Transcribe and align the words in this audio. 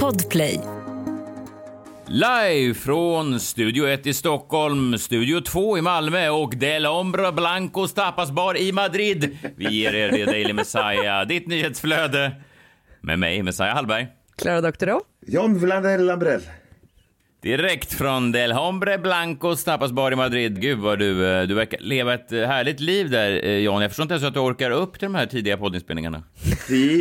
Podplay. 0.00 0.60
Live 2.06 2.74
från 2.74 3.40
Studio 3.40 3.88
1 3.88 4.06
i 4.06 4.14
Stockholm, 4.14 4.98
Studio 4.98 5.40
2 5.40 5.78
i 5.78 5.82
Malmö 5.82 6.28
och 6.28 6.56
Del 6.56 6.86
Ombra 6.86 7.32
Blancos 7.32 7.94
tapasbar 7.94 8.56
i 8.56 8.72
Madrid. 8.72 9.38
Vi 9.56 9.80
ger 9.80 9.94
er 9.94 10.10
det 10.10 10.24
Daily 10.24 10.52
Messiah, 10.52 11.26
ditt 11.26 11.46
nyhetsflöde. 11.46 12.32
Med 13.00 13.18
mig, 13.18 13.42
Messiah 13.42 13.74
Hallberg. 13.74 14.06
Clara 14.36 14.60
Doktorow. 14.60 15.00
John 15.26 15.58
Vladel 15.58 16.06
Lambrell. 16.06 16.42
Direkt 17.44 17.92
från 17.92 18.32
Del 18.32 18.52
Hombre 18.52 18.98
Blancos 18.98 19.64
tapasbar 19.64 20.12
i 20.12 20.16
Madrid. 20.16 20.60
Gud 20.60 20.78
vad 20.78 20.98
du, 20.98 21.26
eh, 21.26 21.46
du 21.46 21.54
verkar 21.54 21.80
leva 21.80 22.14
ett 22.14 22.32
eh, 22.32 22.40
härligt 22.40 22.80
liv 22.80 23.10
där, 23.10 23.44
eh, 23.44 23.50
Jan. 23.50 23.82
Jag 23.82 23.90
förstår 23.90 24.02
inte 24.02 24.14
ens 24.14 24.24
att 24.24 24.34
du 24.34 24.40
orkar 24.40 24.70
upp 24.70 24.98
till 24.98 25.06
de 25.06 25.14
här 25.14 25.26
tidiga 25.26 25.56
poddinspelningarna. 25.56 26.22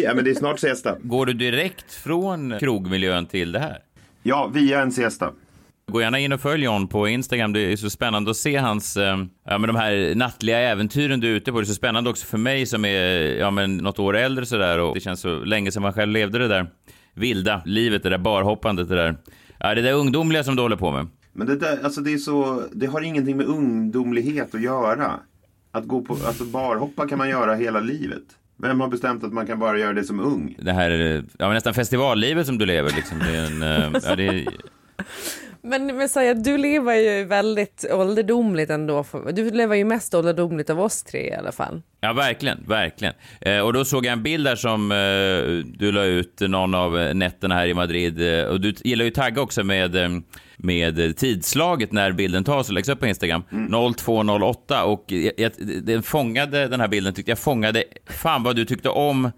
Ja, 0.03 0.13
men 0.13 0.23
det 0.23 0.31
är 0.31 0.35
snart 0.35 0.59
siesta. 0.59 0.95
Går 1.01 1.25
du 1.25 1.33
direkt 1.33 1.93
från 1.93 2.59
krogmiljön 2.59 3.25
till 3.25 3.51
det 3.51 3.59
här? 3.59 3.77
Ja, 4.23 4.51
via 4.53 4.81
en 4.81 4.91
siesta. 4.91 5.31
Gå 5.91 6.01
gärna 6.01 6.19
in 6.19 6.33
och 6.33 6.41
följ 6.41 6.63
John 6.63 6.87
på 6.87 7.07
Instagram. 7.07 7.53
Det 7.53 7.59
är 7.59 7.75
så 7.75 7.89
spännande 7.89 8.31
att 8.31 8.37
se 8.37 8.57
hans, 8.57 8.97
ja 9.45 9.57
men 9.57 9.61
de 9.61 9.75
här 9.75 10.15
nattliga 10.15 10.59
äventyren 10.59 11.19
du 11.19 11.31
är 11.31 11.35
ute 11.35 11.51
på. 11.51 11.59
Det 11.59 11.63
är 11.63 11.65
så 11.65 11.73
spännande 11.73 12.09
också 12.09 12.25
för 12.25 12.37
mig 12.37 12.65
som 12.65 12.85
är, 12.85 12.99
ja 13.39 13.51
men 13.51 13.77
något 13.77 13.99
år 13.99 14.17
äldre 14.17 14.45
sådär 14.45 14.79
och 14.79 14.95
det 14.95 15.01
känns 15.01 15.21
så 15.21 15.39
länge 15.39 15.71
sedan 15.71 15.81
man 15.81 15.93
själv 15.93 16.11
levde 16.11 16.39
det 16.39 16.47
där 16.47 16.67
vilda 17.13 17.61
livet, 17.65 18.03
det 18.03 18.09
där 18.09 18.17
barhoppandet, 18.17 18.89
det 18.89 18.95
där, 18.95 19.15
ja 19.63 19.75
det 19.75 19.81
där 19.81 19.93
ungdomliga 19.93 20.43
som 20.43 20.55
du 20.55 20.61
håller 20.61 20.75
på 20.75 20.91
med. 20.91 21.07
Men 21.33 21.47
det 21.47 21.55
där, 21.55 21.83
alltså 21.83 22.01
det 22.01 22.13
är 22.13 22.17
så, 22.17 22.63
det 22.71 22.85
har 22.85 23.01
ingenting 23.01 23.37
med 23.37 23.45
ungdomlighet 23.45 24.55
att 24.55 24.61
göra. 24.61 25.19
Att 25.71 25.85
gå 25.85 26.01
på, 26.01 26.13
alltså 26.13 26.43
barhoppa 26.43 27.07
kan 27.07 27.17
man 27.17 27.29
göra 27.29 27.55
hela 27.55 27.79
livet. 27.79 28.23
Vem 28.57 28.79
har 28.79 28.87
bestämt 28.87 29.23
att 29.23 29.33
man 29.33 29.47
kan 29.47 29.59
bara 29.59 29.79
göra 29.79 29.93
det 29.93 30.03
som 30.03 30.19
ung? 30.19 30.55
Det 30.59 30.71
här, 30.71 30.91
eh, 30.91 31.23
ja 31.37 31.53
nästan 31.53 31.73
festivallivet 31.73 32.47
som 32.47 32.57
du 32.57 32.65
lever 32.65 32.91
liksom. 32.95 33.19
Det 33.19 33.37
är 33.37 33.45
en, 33.45 33.63
eh, 33.63 34.01
ja, 34.03 34.15
det 34.15 34.27
är, 34.27 34.47
men 35.65 35.85
Messiah, 35.85 36.35
du 36.37 36.57
lever 36.57 36.95
ju 36.95 37.25
väldigt 37.25 37.85
ålderdomligt 37.91 38.71
ändå. 38.71 39.05
Du 39.33 39.51
lever 39.51 39.75
ju 39.75 39.83
mest 39.85 40.13
ålderdomligt 40.13 40.69
av 40.69 40.79
oss 40.81 41.03
tre 41.03 41.29
i 41.29 41.33
alla 41.33 41.51
fall. 41.51 41.81
Ja, 42.01 42.13
verkligen, 42.13 42.63
verkligen. 42.67 43.13
Eh, 43.41 43.59
och 43.59 43.73
då 43.73 43.85
såg 43.85 44.05
jag 44.05 44.13
en 44.13 44.23
bild 44.23 44.45
där 44.45 44.55
som 44.55 44.91
eh, 44.91 44.97
du 45.79 45.91
la 45.91 46.03
ut 46.03 46.39
någon 46.39 46.75
av 46.75 46.99
eh, 46.99 47.13
nätterna 47.13 47.55
här 47.55 47.67
i 47.67 47.73
Madrid. 47.73 48.39
Eh, 48.39 48.45
och 48.45 48.61
du 48.61 48.73
gillar 48.83 49.05
ju 49.05 49.11
tagga 49.11 49.41
också 49.41 49.63
med, 49.63 49.95
eh, 49.95 50.09
med 50.57 51.17
tidslaget 51.17 51.91
när 51.91 52.11
bilden 52.11 52.43
tas 52.43 52.67
och 52.67 52.73
läggs 52.73 52.89
upp 52.89 52.99
på 52.99 53.07
Instagram. 53.07 53.43
0208 53.97 54.83
och 54.83 55.05
jag, 55.07 55.33
jag, 55.37 55.51
den 55.83 56.03
fångade, 56.03 56.67
den 56.67 56.79
här 56.79 56.87
bilden 56.87 57.13
tyckte 57.13 57.31
jag 57.31 57.39
fångade, 57.39 57.83
fan 58.07 58.43
vad 58.43 58.55
du 58.55 58.65
tyckte 58.65 58.89
om 58.89 59.31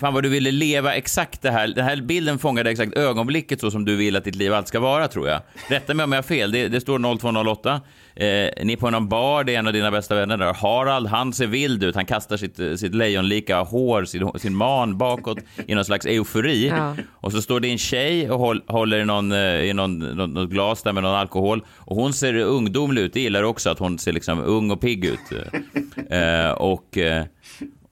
Fan 0.00 0.14
vad 0.14 0.22
du 0.22 0.28
ville 0.28 0.50
leva 0.50 0.94
exakt 0.94 1.42
det 1.42 1.50
här. 1.50 1.68
Den 1.68 1.84
här 1.84 1.96
bilden 1.96 2.38
fångade 2.38 2.70
exakt 2.70 2.96
ögonblicket 2.96 3.60
så 3.60 3.70
som 3.70 3.84
du 3.84 3.96
vill 3.96 4.16
att 4.16 4.24
ditt 4.24 4.34
liv 4.34 4.54
alltid 4.54 4.68
ska 4.68 4.80
vara, 4.80 5.08
tror 5.08 5.28
jag. 5.28 5.40
Rätta 5.68 5.94
mig 5.94 6.04
om 6.04 6.12
jag 6.12 6.18
har 6.18 6.22
fel. 6.22 6.52
Det, 6.52 6.68
det 6.68 6.80
står 6.80 7.18
0208. 7.18 7.80
Eh, 8.16 8.26
ni 8.64 8.72
är 8.72 8.76
på 8.76 8.90
någon 8.90 9.08
bar, 9.08 9.44
det 9.44 9.54
är 9.54 9.58
en 9.58 9.66
av 9.66 9.72
dina 9.72 9.90
bästa 9.90 10.14
vänner 10.14 10.36
där. 10.36 10.54
Harald, 10.54 11.06
han 11.06 11.32
ser 11.32 11.46
vild 11.46 11.84
ut. 11.84 11.94
Han 11.94 12.06
kastar 12.06 12.36
sitt, 12.36 12.80
sitt 12.80 12.94
lejonlika 12.94 13.60
hår, 13.60 14.04
sin, 14.04 14.30
sin 14.38 14.56
man 14.56 14.98
bakåt 14.98 15.38
i 15.66 15.74
någon 15.74 15.84
slags 15.84 16.06
eufori. 16.06 16.68
Ja. 16.68 16.96
Och 17.12 17.32
så 17.32 17.42
står 17.42 17.60
det 17.60 17.68
en 17.68 17.78
tjej 17.78 18.30
och 18.30 18.38
håll, 18.38 18.62
håller 18.66 18.98
i, 18.98 19.04
någon, 19.04 19.32
eh, 19.32 19.64
i 19.64 19.72
någon, 19.72 19.98
något, 19.98 20.30
något 20.30 20.50
glas 20.50 20.82
där 20.82 20.92
med 20.92 21.02
någon 21.02 21.14
alkohol. 21.14 21.64
Och 21.76 21.96
hon 21.96 22.12
ser 22.12 22.34
ungdomlig 22.34 23.02
ut. 23.02 23.12
Det 23.12 23.20
gillar 23.20 23.42
också, 23.42 23.70
att 23.70 23.78
hon 23.78 23.98
ser 23.98 24.12
liksom 24.12 24.40
ung 24.40 24.70
och 24.70 24.80
pigg 24.80 25.04
ut. 25.04 25.32
Eh, 26.10 26.50
och... 26.50 26.98
Eh, 26.98 27.24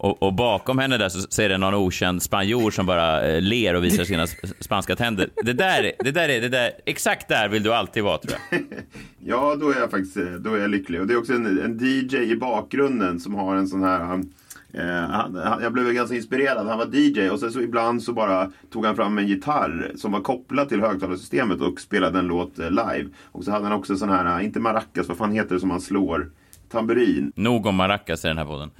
och, 0.05 0.23
och, 0.23 0.35
bakom 0.35 0.79
henne 0.79 0.99
där 0.99 1.09
så 1.09 1.19
ser 1.21 1.49
det 1.49 1.59
någon 1.59 1.75
okänd 1.75 2.23
spanjor 2.23 2.71
som 2.71 2.87
bara 2.87 3.27
eh, 3.27 3.43
ler 3.43 3.75
och 3.75 3.85
visar 3.85 4.05
sina 4.05 4.27
spanska 4.61 4.97
tänder. 4.97 5.29
Det 5.43 5.53
där, 5.53 5.93
det 5.99 6.11
där 6.11 6.29
är, 6.29 6.41
det 6.41 6.49
där, 6.49 6.71
exakt 6.85 7.29
där 7.29 7.49
vill 7.49 7.63
du 7.63 7.75
alltid 7.75 8.03
vara 8.03 8.19
tror 8.19 8.35
jag. 8.51 8.61
ja, 9.25 9.57
då 9.61 9.71
är 9.71 9.81
jag 9.81 9.91
faktiskt 9.91 10.17
eh, 10.17 10.25
då 10.25 10.55
är 10.55 10.59
jag 10.59 10.71
lycklig. 10.71 11.01
Och 11.01 11.07
det 11.07 11.15
är 11.15 11.19
också 11.19 11.33
en, 11.33 11.47
en 11.47 11.79
DJ 11.79 12.17
i 12.17 12.37
bakgrunden 12.37 13.21
som 13.21 13.35
har 13.35 13.57
en 13.57 13.69
sån 13.69 13.83
här 13.83 14.01
han, 14.01 14.33
eh, 14.73 15.11
han, 15.11 15.59
jag 15.63 15.73
blev 15.73 15.93
ganska 15.93 16.17
inspirerad. 16.17 16.67
Han 16.67 16.79
var 16.79 16.95
DJ 16.95 17.31
och 17.31 17.41
sen 17.41 17.53
så 17.53 17.61
ibland 17.61 18.03
så 18.03 18.13
bara 18.13 18.51
tog 18.73 18.87
han 18.87 18.97
fram 18.97 19.19
en 19.19 19.27
gitarr 19.27 19.93
som 19.97 20.13
var 20.13 20.21
kopplad 20.21 20.69
till 20.69 20.81
högtalarsystemet 20.81 21.61
och 21.61 21.81
spelade 21.81 22.19
en 22.19 22.27
låt 22.27 22.59
eh, 22.59 22.71
live. 22.71 23.09
Och 23.23 23.45
så 23.45 23.51
hade 23.51 23.65
han 23.65 23.79
också 23.79 23.97
sån 23.97 24.09
här, 24.09 24.41
inte 24.41 24.61
maracas, 24.61 25.09
vad 25.09 25.17
fan 25.17 25.33
heter 25.33 25.55
det 25.55 25.61
som 25.61 25.69
man 25.69 25.81
slår? 25.81 26.31
Tamburin. 26.75 27.33
Nog 27.37 27.67
om 27.67 27.75
maracas 27.75 28.25
i 28.25 28.29
den 28.29 28.39
här 28.39 28.45
podden. 28.45 28.71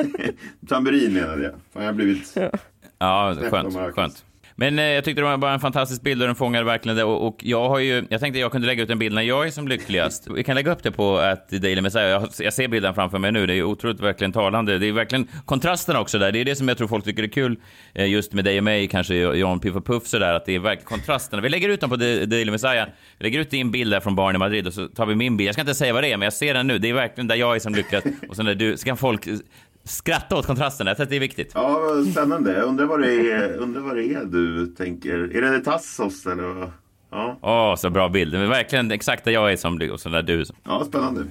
Tamburin 0.68 1.12
menade 1.14 1.42
jag. 1.42 1.52
Fan, 1.72 1.82
jag 1.82 1.88
har 1.88 1.92
blivit... 1.92 2.36
Ja, 2.98 3.36
skönt. 3.50 3.94
skönt. 3.94 4.24
Men 4.60 4.78
eh, 4.78 4.84
jag 4.84 5.04
tyckte 5.04 5.20
det 5.20 5.26
var 5.26 5.36
bara 5.36 5.52
en 5.52 5.60
fantastisk 5.60 6.02
bild 6.02 6.22
och 6.22 6.26
den 6.28 6.36
fångade 6.36 6.64
verkligen 6.64 6.96
det. 6.96 7.04
Och, 7.04 7.26
och, 7.26 7.36
jag 7.42 7.68
har 7.68 7.78
ju, 7.78 8.06
jag 8.10 8.20
tänkte 8.20 8.40
jag 8.40 8.52
kunde 8.52 8.66
lägga 8.66 8.82
ut 8.82 8.90
en 8.90 8.98
bild 8.98 9.14
när 9.14 9.22
jag 9.22 9.46
är 9.46 9.50
som 9.50 9.68
lyckligast. 9.68 10.28
Vi 10.30 10.44
kan 10.44 10.54
lägga 10.54 10.72
upp 10.72 10.82
det 10.82 10.90
på 10.90 11.20
eh, 11.20 11.32
att 11.32 11.48
Daily 11.48 11.80
Messiah. 11.80 12.08
Jag, 12.08 12.28
jag 12.38 12.52
ser 12.52 12.68
bilden 12.68 12.94
framför 12.94 13.18
mig 13.18 13.32
nu. 13.32 13.46
Det 13.46 13.54
är 13.54 13.62
otroligt 13.62 14.00
verkligen 14.00 14.32
talande. 14.32 14.78
Det 14.78 14.86
är 14.86 14.92
verkligen 14.92 15.28
kontrasterna 15.44 16.00
också 16.00 16.18
där. 16.18 16.32
Det 16.32 16.40
är 16.40 16.44
det 16.44 16.56
som 16.56 16.68
jag 16.68 16.78
tror 16.78 16.88
folk 16.88 17.04
tycker 17.04 17.22
är 17.22 17.28
kul 17.28 17.56
eh, 17.94 18.06
just 18.06 18.32
med 18.32 18.44
dig 18.44 18.58
och 18.58 18.64
mig, 18.64 18.88
kanske 18.88 19.14
John 19.14 19.60
Piff 19.60 19.76
och 19.76 19.86
Puff 19.86 20.06
sådär. 20.06 20.34
Att 20.34 20.46
det 20.46 20.54
är 20.54 20.58
verkligen 20.58 20.88
kontrasterna. 20.88 21.42
Vi 21.42 21.48
lägger 21.48 21.68
ut 21.68 21.80
dem 21.80 21.90
på 21.90 21.96
Daily 21.96 22.50
Messiah. 22.50 22.88
Vi 23.18 23.24
lägger 23.24 23.40
ut 23.40 23.50
din 23.50 23.70
bild 23.70 23.92
där 23.92 24.00
från 24.00 24.14
barn 24.14 24.34
i 24.34 24.38
Madrid 24.38 24.66
och 24.66 24.74
så 24.74 24.88
tar 24.88 25.06
vi 25.06 25.14
min 25.14 25.36
bild. 25.36 25.48
Jag 25.48 25.54
ska 25.54 25.62
inte 25.62 25.74
säga 25.74 25.92
vad 25.92 26.02
det 26.02 26.12
är, 26.12 26.16
men 26.16 26.26
jag 26.26 26.32
ser 26.32 26.54
den 26.54 26.66
nu. 26.66 26.78
Det 26.78 26.88
är 26.88 26.94
verkligen 26.94 27.28
där 27.28 27.36
jag 27.36 27.56
är 27.56 27.60
som 27.60 27.74
lyckligast. 27.74 28.06
Och 28.28 28.36
sen 28.36 28.46
där 28.46 28.54
du, 28.54 28.76
så 28.76 28.84
kan 28.84 28.96
folk 28.96 29.28
skratta 29.88 30.36
åt 30.36 30.46
kontrasterna. 30.46 30.90
Jag 30.90 30.96
tror 30.96 31.04
att 31.04 31.10
det 31.10 31.16
är 31.16 31.20
viktigt. 31.20 31.52
Ja, 31.54 31.80
spännande. 32.12 32.52
Jag 32.52 32.64
undrar 32.64 32.86
vad 32.86 33.00
det 33.00 33.32
är, 33.32 33.56
undrar 33.56 33.80
vad 33.80 33.96
det 33.96 34.04
är 34.04 34.24
du 34.24 34.66
tänker. 34.66 35.36
Är 35.36 35.42
det 35.42 35.60
Tassos 35.60 36.26
eller? 36.26 36.70
Ja. 37.10 37.38
Åh, 37.40 37.72
oh, 37.72 37.76
så 37.76 37.90
bra 37.90 38.08
bild. 38.08 38.32
Det 38.32 38.38
är 38.38 38.46
verkligen 38.46 38.90
exakt 38.90 39.24
där 39.24 39.32
jag 39.32 39.52
är 39.52 39.56
som 39.56 39.90
och 39.92 40.00
så 40.00 40.08
där 40.08 40.22
du. 40.22 40.44
Ja, 40.64 40.84
spännande. 40.88 41.24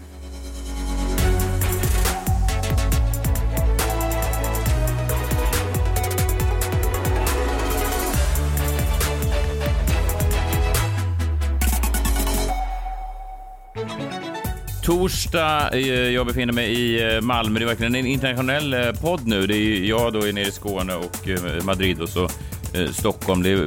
Torsdag. 14.88 15.70
Eh, 15.74 15.90
jag 15.90 16.28
befinner 16.28 16.53
mig 16.53 16.74
i 16.74 17.16
eh, 17.16 17.22
Malmö. 17.22 17.59
Det 17.59 17.66
är 17.66 17.68
verkligen 17.68 17.96
en 17.96 18.06
internationell 18.06 18.74
eh, 18.74 18.92
podd 19.02 19.28
nu. 19.28 19.48
Det 19.48 19.58
är 19.58 19.86
jag 19.86 20.14
då 20.14 20.22
är 20.22 20.34
nere 20.34 20.48
i 20.48 20.52
Skåne 20.52 20.96
och 20.96 21.28
Madrid 21.64 22.02
och 22.02 22.09
så 22.09 22.30
Stockholm. 22.92 23.44
Det 23.44 23.50
är 23.50 23.64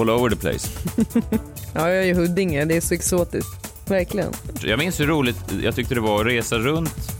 all 0.00 0.10
over 0.10 0.30
the 0.30 0.36
place. 0.36 0.68
ja, 1.74 1.88
jag 1.90 1.98
är 1.98 2.02
i 2.02 2.12
Huddinge. 2.12 2.64
Det 2.64 2.76
är 2.76 2.80
så 2.80 2.94
exotiskt. 2.94 3.90
Verkligen. 3.90 4.32
Jag 4.62 4.78
minns 4.78 5.00
hur 5.00 5.06
roligt 5.06 5.36
jag 5.62 5.74
tyckte 5.74 5.94
det 5.94 6.00
var 6.00 6.20
att 6.20 6.26
resa 6.26 6.58
runt 6.58 7.12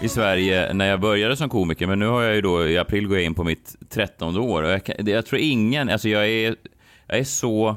i 0.00 0.08
Sverige 0.08 0.72
när 0.72 0.86
jag 0.86 1.00
började 1.00 1.36
som 1.36 1.48
komiker. 1.48 1.86
Men 1.86 1.98
nu 1.98 2.06
har 2.06 2.22
jag 2.22 2.34
ju 2.34 2.40
då 2.40 2.68
i 2.68 2.78
april 2.78 3.08
gått 3.08 3.18
in 3.18 3.34
på 3.34 3.44
mitt 3.44 3.90
trettonde 3.90 4.40
år. 4.40 4.62
Och 4.62 4.70
jag, 4.70 5.08
jag 5.08 5.26
tror 5.26 5.40
ingen, 5.40 5.88
alltså 5.88 6.08
jag 6.08 6.28
är, 6.28 6.56
jag 7.06 7.18
är 7.18 7.24
så 7.24 7.76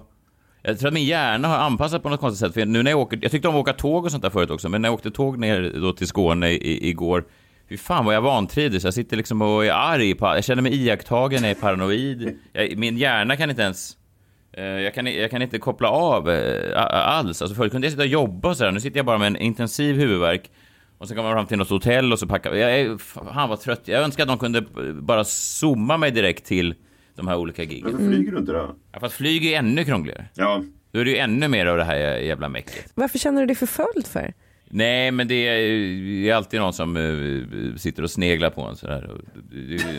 jag 0.68 0.80
tror 0.80 0.88
att 0.88 0.94
min 0.94 1.06
hjärna 1.06 1.48
har 1.48 1.58
anpassat 1.58 2.04
på 2.04 2.10
något 2.10 2.20
konstigt 2.20 2.40
sätt. 2.40 2.54
För 2.54 2.66
nu 2.66 2.84
när 2.84 2.92
jag 2.92 3.00
åker, 3.00 3.20
jag 3.22 3.32
tyckte 3.32 3.48
om 3.48 3.56
att 3.56 3.62
åka 3.62 3.74
tåg 3.74 4.06
och 4.06 4.12
sånt 4.12 4.24
där 4.24 4.30
förut 4.30 4.50
också, 4.50 4.70
men 4.70 4.82
när 4.82 4.90
jag 4.90 4.94
åkte 4.94 5.12
tåg 5.12 5.40
ner 5.40 5.74
då 5.82 5.94
till 5.94 6.08
Skåne 6.08 6.50
i, 6.50 6.90
igår, 6.90 7.26
fy 7.70 7.78
fan 7.78 8.06
vad 8.06 8.16
jag 8.16 8.22
vantrivdes. 8.22 8.84
Jag 8.84 8.94
sitter 8.94 9.18
liksom 9.18 9.42
och 9.42 9.66
är 9.66 9.72
arg, 9.72 10.16
på, 10.16 10.26
jag 10.26 10.44
känner 10.44 10.62
mig 10.62 10.76
iakttagen, 10.76 11.44
jag 11.44 11.52
är 11.52 11.56
paranoid. 11.56 12.40
Jag, 12.54 12.78
min 12.78 12.98
hjärna 12.98 13.38
kan 13.38 13.50
inte 13.50 13.62
ens, 13.62 13.98
eh, 14.54 14.64
jag 14.64 14.94
kan, 14.94 15.06
jag 15.06 15.32
kan 15.32 15.42
inte 15.42 15.60
koppla 15.60 15.90
av 15.90 16.30
eh, 16.30 16.84
alls. 16.92 17.42
Alltså 17.42 17.56
förut 17.56 17.72
kunde 17.72 17.88
jag 17.88 17.92
sitta 17.92 18.04
och 18.04 18.08
jobba 18.08 18.50
och 18.50 18.58
sådär, 18.58 18.72
nu 18.72 18.80
sitter 18.80 18.98
jag 18.98 19.06
bara 19.06 19.18
med 19.18 19.28
en 19.28 19.38
intensiv 19.38 19.96
huvudvärk. 19.96 20.52
Och 20.98 21.08
så 21.08 21.16
kommer 21.16 21.30
man 21.30 21.38
fram 21.38 21.48
till 21.48 21.58
något 21.58 21.70
hotell 21.70 22.14
och 22.14 22.20
så 22.20 22.28
packar 22.28 22.54
jag 22.54 22.80
är, 22.80 22.98
fan 22.98 23.50
vad 23.50 23.60
trött. 23.60 23.82
Jag 23.86 24.04
önskar 24.04 24.24
att 24.24 24.30
de 24.30 24.38
kunde 24.38 24.62
bara 25.02 25.24
zooma 25.24 25.98
mig 25.98 26.12
direkt 26.12 26.46
till 26.46 26.76
de 27.18 27.28
här 27.28 27.38
olika 27.38 27.64
gigen. 27.64 27.92
Varför 27.92 28.08
flyger 28.08 28.32
du 28.32 28.38
inte 28.38 28.52
då? 28.52 28.76
Ja, 28.92 29.00
fast 29.00 29.16
flyg 29.16 29.46
är 29.46 29.60
ännu 29.60 29.86
krångligare. 29.86 30.26
Ja. 30.34 30.64
Då 30.92 31.00
är 31.00 31.06
det 31.06 31.12
ju 31.12 31.18
ännu 31.18 31.48
mer 31.48 31.66
av 31.66 31.78
det 31.78 31.84
här 31.84 31.96
jävla 32.18 32.50
mäcket. 32.50 32.92
Varför 32.96 33.20
känner 33.20 33.42
du 33.42 33.48
dig 33.48 33.56
förföljd 33.56 34.08
för? 34.08 34.34
Nej, 34.70 35.12
men 35.12 35.28
det 35.28 35.36
är, 35.36 36.34
alltid 36.34 36.60
någon 36.60 36.74
som 36.74 36.98
uh, 36.98 37.76
sitter 37.76 38.04
och 38.04 38.12
sneglar 38.12 38.50
på 38.50 38.62
en 38.62 38.76
sådär. 38.76 39.10
Och, 39.10 39.18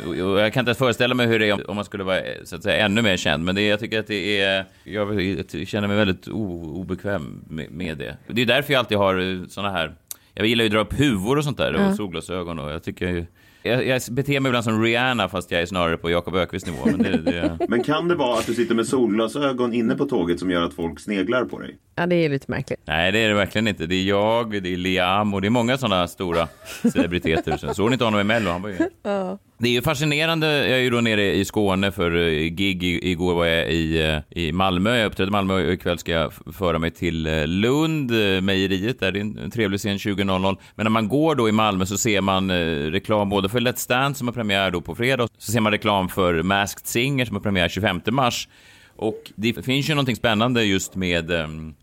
och, 0.08 0.32
och 0.32 0.40
jag 0.40 0.52
kan 0.52 0.60
inte 0.60 0.74
föreställa 0.74 1.14
mig 1.14 1.26
hur 1.26 1.38
det 1.38 1.48
är 1.48 1.70
om 1.70 1.76
man 1.76 1.84
skulle 1.84 2.04
vara 2.04 2.20
så 2.44 2.56
att 2.56 2.62
säga, 2.62 2.84
ännu 2.84 3.02
mer 3.02 3.16
känd. 3.16 3.44
Men 3.44 3.54
det, 3.54 3.62
jag 3.62 3.80
tycker 3.80 4.00
att 4.00 4.06
det 4.06 4.40
är... 4.40 4.64
Jag, 4.84 5.22
jag 5.22 5.68
känner 5.68 5.88
mig 5.88 5.96
väldigt 5.96 6.28
o, 6.28 6.72
obekväm 6.80 7.44
med, 7.48 7.70
med, 7.70 7.98
det. 7.98 8.16
Det 8.26 8.42
är 8.42 8.46
därför 8.46 8.72
jag 8.72 8.80
alltid 8.80 8.98
har 8.98 9.18
eh, 9.18 9.46
såna 9.48 9.70
här... 9.70 9.94
Jag 10.34 10.46
gillar 10.46 10.64
ju 10.64 10.68
att 10.68 10.72
dra 10.72 10.80
upp 10.80 11.00
huvor 11.00 11.38
och 11.38 11.44
sånt 11.44 11.58
där 11.58 11.74
och 11.74 11.80
mm. 11.80 11.96
solglasögon 11.96 12.58
och 12.58 12.70
jag 12.70 12.82
tycker 12.82 13.08
ju 13.08 13.26
jag, 13.68 13.86
jag 13.86 14.02
beter 14.10 14.40
mig 14.40 14.50
ibland 14.50 14.64
som 14.64 14.82
Rihanna 14.82 15.28
fast 15.28 15.50
jag 15.50 15.62
är 15.62 15.66
snarare 15.66 15.96
på 15.96 16.10
Jakob 16.10 16.34
Ökvist 16.34 16.66
nivå. 16.66 16.78
Men, 16.84 16.98
det, 16.98 17.16
det... 17.16 17.58
men 17.68 17.82
kan 17.82 18.08
det 18.08 18.14
vara 18.14 18.38
att 18.38 18.46
du 18.46 18.54
sitter 18.54 18.74
med 18.74 18.86
solglasögon 18.86 19.72
inne 19.74 19.94
på 19.94 20.06
tåget 20.06 20.40
som 20.40 20.50
gör 20.50 20.62
att 20.62 20.74
folk 20.74 21.00
sneglar 21.00 21.44
på 21.44 21.58
dig? 21.58 21.78
Ja, 21.94 22.06
det 22.06 22.14
är 22.14 22.28
lite 22.28 22.50
märkligt. 22.50 22.80
Nej, 22.84 23.12
det 23.12 23.18
är 23.18 23.28
det 23.28 23.34
verkligen 23.34 23.68
inte. 23.68 23.86
Det 23.86 23.94
är 23.94 24.04
jag, 24.04 24.62
det 24.62 24.72
är 24.72 24.76
Liam 24.76 25.34
och 25.34 25.40
det 25.40 25.48
är 25.48 25.50
många 25.50 25.78
sådana 25.78 26.08
stora 26.08 26.48
celebriteter. 26.92 27.72
Såg 27.72 27.88
ni 27.88 27.92
inte 27.92 28.04
honom 28.04 28.20
i 28.20 28.24
Mello? 28.24 28.50
Han 28.50 28.62
var 28.62 28.68
ju... 28.68 28.76
Ja. 29.02 29.38
Det 29.60 29.68
är 29.68 29.72
ju 29.72 29.82
fascinerande. 29.82 30.46
Jag 30.46 30.78
är 30.78 30.82
ju 30.82 30.90
då 30.90 31.00
nere 31.00 31.34
i 31.34 31.44
Skåne 31.44 31.92
för 31.92 32.16
eh, 32.16 32.48
gig. 32.48 32.84
Igår 32.84 33.34
var 33.34 33.46
jag 33.46 33.70
i, 33.70 34.02
eh, 34.02 34.42
i 34.42 34.52
Malmö. 34.52 34.96
Jag 34.96 35.06
uppträdde 35.06 35.28
i 35.28 35.30
Malmö 35.30 35.54
och 35.54 35.72
ikväll 35.72 35.98
ska 35.98 36.12
jag 36.12 36.32
föra 36.52 36.78
mig 36.78 36.90
till 36.90 37.26
eh, 37.26 37.46
Lund, 37.46 38.10
mejeriet. 38.42 39.00
Där 39.00 39.12
det 39.12 39.18
är 39.18 39.20
en 39.20 39.50
trevlig 39.50 39.80
scen 39.80 39.96
20.00. 39.96 40.56
Men 40.74 40.84
när 40.84 40.90
man 40.90 41.08
går 41.08 41.34
då 41.34 41.48
i 41.48 41.52
Malmö 41.52 41.86
så 41.86 41.98
ser 41.98 42.20
man 42.20 42.50
reklam 42.90 43.28
både 43.28 43.48
för 43.48 43.60
Let's 43.60 43.88
Dance 43.88 44.18
som 44.18 44.28
har 44.28 44.34
premiär 44.34 44.70
då 44.70 44.80
på 44.80 44.94
fredag. 44.94 45.28
Så 45.38 45.52
ser 45.52 45.60
man 45.60 45.72
reklam 45.72 46.08
för 46.08 46.42
Masked 46.42 46.86
Singer 46.86 47.24
som 47.24 47.36
har 47.36 47.42
premiär 47.42 47.68
25 47.68 48.00
mars. 48.10 48.48
Och 48.96 49.32
det 49.36 49.64
finns 49.64 49.90
ju 49.90 49.94
någonting 49.94 50.16
spännande 50.16 50.64
just 50.64 50.94
med 50.94 51.30
um, 51.30 51.74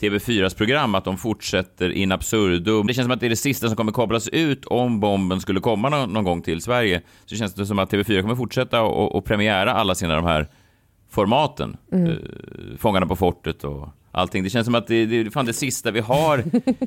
TV4s 0.00 0.56
program, 0.56 0.94
att 0.94 1.04
de 1.04 1.16
fortsätter 1.16 1.90
in 1.90 2.12
absurdum. 2.12 2.86
Det 2.86 2.94
känns 2.94 3.04
som 3.04 3.12
att 3.12 3.20
det 3.20 3.26
är 3.26 3.30
det 3.30 3.36
sista 3.36 3.66
som 3.66 3.76
kommer 3.76 3.92
kablas 3.92 4.28
ut 4.28 4.64
om 4.64 5.00
bomben 5.00 5.40
skulle 5.40 5.60
komma 5.60 5.88
någon, 5.88 6.12
någon 6.12 6.24
gång 6.24 6.42
till 6.42 6.60
Sverige. 6.60 7.02
Så 7.26 7.36
känns 7.36 7.54
det 7.54 7.66
som 7.66 7.78
att 7.78 7.92
TV4 7.92 8.22
kommer 8.22 8.34
fortsätta 8.34 8.82
och, 8.82 9.14
och 9.14 9.24
premiära 9.24 9.72
alla 9.72 9.94
sina 9.94 10.14
de 10.14 10.24
här 10.24 10.48
formaten. 11.10 11.76
Mm. 11.92 12.08
Uh, 12.08 12.16
Fångarna 12.78 13.06
på 13.06 13.16
fortet 13.16 13.64
och 13.64 13.88
allting. 14.12 14.44
Det 14.44 14.50
känns 14.50 14.64
som 14.64 14.74
att 14.74 14.86
det, 14.86 15.06
det, 15.06 15.30
fan 15.30 15.46
det 15.46 15.52
sista 15.52 15.90
vi 15.90 16.00
har 16.00 16.44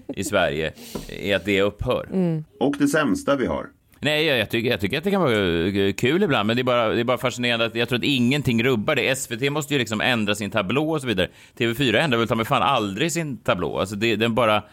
i 0.16 0.24
Sverige 0.24 0.74
är 1.08 1.36
att 1.36 1.46
det 1.46 1.62
upphör. 1.62 2.10
Mm. 2.13 2.44
Och 2.60 2.75
det 2.80 2.88
sämsta 2.88 3.36
vi 3.36 3.46
har. 3.46 3.68
Nej, 4.03 4.25
jag, 4.25 4.38
jag, 4.38 4.50
tycker, 4.50 4.69
jag 4.69 4.80
tycker 4.80 4.98
att 4.98 5.03
det 5.03 5.12
kan 5.12 5.21
vara 5.21 5.68
eh, 5.68 5.94
kul 5.94 6.24
ibland, 6.24 6.48
men 6.48 6.56
det 6.56 6.62
är 6.62 6.63
bara, 6.63 6.89
det 6.89 7.00
är 7.00 7.03
bara 7.03 7.18
fascinerande 7.18 7.65
att 7.65 7.75
jag 7.75 7.89
tror 7.89 8.00
att 8.00 8.06
ingenting 8.06 8.63
rubbar 8.63 8.95
det. 8.95 9.15
SVT 9.15 9.51
måste 9.51 9.74
ju 9.74 9.80
liksom 9.80 10.01
ändra 10.01 10.36
sin 10.36 10.51
tablå 10.51 10.92
och 10.92 11.01
så 11.01 11.07
vidare. 11.07 11.30
TV4 11.57 11.95
ändrar 11.95 12.19
väl 12.19 12.27
ta 12.27 12.36
mig 12.36 12.45
fan 12.45 12.62
aldrig 12.62 13.12
sin 13.12 13.38
tablå. 13.38 13.80
Alltså 13.80 13.95
det, 13.95 14.15
den 14.15 14.36
bara 14.36 14.63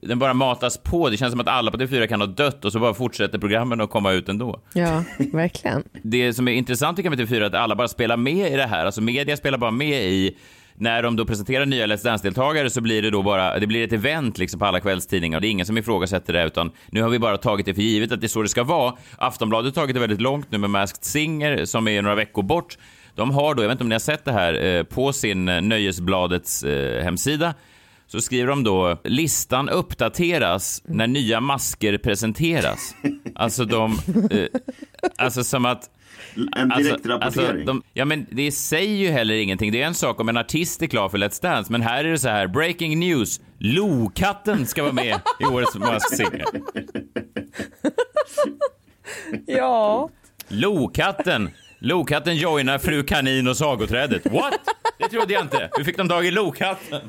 den 0.00 0.18
bara 0.18 0.34
matas 0.34 0.78
på. 0.78 1.08
Det 1.08 1.16
känns 1.16 1.30
som 1.30 1.40
att 1.40 1.48
alla 1.48 1.70
på 1.70 1.76
TV4 1.76 2.06
kan 2.06 2.20
ha 2.20 2.26
dött 2.26 2.64
och 2.64 2.72
så 2.72 2.78
bara 2.78 2.94
fortsätter 2.94 3.38
programmen 3.38 3.80
att 3.80 3.90
komma 3.90 4.12
ut 4.12 4.28
ändå. 4.28 4.60
Ja, 4.74 5.04
verkligen. 5.32 5.82
Det 6.02 6.32
som 6.32 6.48
är 6.48 6.52
intressant 6.52 6.96
tycker 6.96 7.10
jag 7.10 7.18
med 7.18 7.28
TV4 7.28 7.36
är 7.36 7.40
att 7.40 7.54
alla 7.54 7.76
bara 7.76 7.88
spelar 7.88 8.16
med 8.16 8.52
i 8.52 8.56
det 8.56 8.66
här. 8.66 8.86
Alltså 8.86 9.00
media 9.00 9.36
spelar 9.36 9.58
bara 9.58 9.70
med 9.70 10.02
i 10.02 10.36
när 10.82 11.02
de 11.02 11.16
då 11.16 11.24
presenterar 11.24 11.66
nya 11.66 11.86
Let's 11.86 12.04
Dance-deltagare 12.04 12.70
så 12.70 12.80
blir 12.80 13.02
det 13.02 13.10
då 13.10 13.22
bara, 13.22 13.58
det 13.58 13.66
blir 13.66 13.84
ett 13.84 13.92
event 13.92 14.38
liksom 14.38 14.60
på 14.60 14.66
alla 14.66 14.80
kvällstidningar. 14.80 15.40
Det 15.40 15.46
är 15.46 15.50
ingen 15.50 15.66
som 15.66 15.78
ifrågasätter 15.78 16.32
det, 16.32 16.44
utan 16.44 16.70
nu 16.90 17.02
har 17.02 17.08
vi 17.08 17.18
bara 17.18 17.36
tagit 17.36 17.66
det 17.66 17.74
för 17.74 17.82
givet 17.82 18.12
att 18.12 18.20
det 18.20 18.26
är 18.26 18.28
så 18.28 18.42
det 18.42 18.48
ska 18.48 18.64
vara. 18.64 18.94
Aftonbladet 19.18 19.76
har 19.76 19.82
tagit 19.82 19.94
det 19.94 20.00
väldigt 20.00 20.20
långt 20.20 20.50
nu 20.50 20.58
med 20.58 20.70
Masked 20.70 21.04
Singer, 21.04 21.64
som 21.64 21.88
är 21.88 22.02
några 22.02 22.16
veckor 22.16 22.42
bort. 22.42 22.78
De 23.14 23.30
har 23.30 23.54
då, 23.54 23.62
jag 23.62 23.68
vet 23.68 23.74
inte 23.74 23.84
om 23.84 23.88
ni 23.88 23.94
har 23.94 24.00
sett 24.00 24.24
det 24.24 24.32
här, 24.32 24.64
eh, 24.64 24.82
på 24.82 25.12
sin 25.12 25.48
eh, 25.48 25.60
Nöjesbladets 25.60 26.62
eh, 26.64 27.04
hemsida 27.04 27.54
så 28.06 28.20
skriver 28.20 28.48
de 28.48 28.64
då 28.64 28.98
listan 29.04 29.68
uppdateras 29.68 30.82
när 30.84 31.06
nya 31.06 31.40
masker 31.40 31.98
presenteras. 31.98 32.94
Alltså 33.34 33.64
de, 33.64 33.98
alltså 35.16 35.44
som 35.44 35.66
att 35.66 35.90
en 36.56 36.68
direktrapportering. 36.68 37.22
Alltså, 37.22 37.70
alltså 37.70 37.88
ja, 37.92 38.04
men 38.04 38.26
det 38.30 38.52
säger 38.52 38.96
ju 38.96 39.08
heller 39.08 39.34
ingenting. 39.34 39.72
Det 39.72 39.82
är 39.82 39.86
en 39.86 39.94
sak 39.94 40.20
om 40.20 40.28
en 40.28 40.36
artist 40.36 40.82
är 40.82 40.86
klar 40.86 41.08
för 41.08 41.18
Let's 41.18 41.42
Dance, 41.42 41.72
men 41.72 41.82
här 41.82 42.04
är 42.04 42.10
det 42.10 42.18
så 42.18 42.28
här, 42.28 42.46
breaking 42.46 43.00
news, 43.00 43.40
Lokatten 43.58 44.66
ska 44.66 44.82
vara 44.82 44.92
med 44.92 45.20
i 45.40 45.44
årets 45.44 45.74
Masked 45.74 46.16
Singer. 46.16 46.44
ja. 49.46 50.10
Lokatten. 50.48 51.50
Lokatten 51.78 52.36
joinar 52.36 52.78
Fru 52.78 53.02
Kanin 53.02 53.48
och 53.48 53.56
Sagoträdet. 53.56 54.26
What? 54.26 54.54
Det 54.98 55.08
trodde 55.08 55.32
jag 55.32 55.42
inte. 55.42 55.70
Hur 55.76 55.84
fick 55.84 55.96
de 55.96 56.08
tag 56.08 56.26
i 56.26 56.30
Lokatten? 56.30 57.00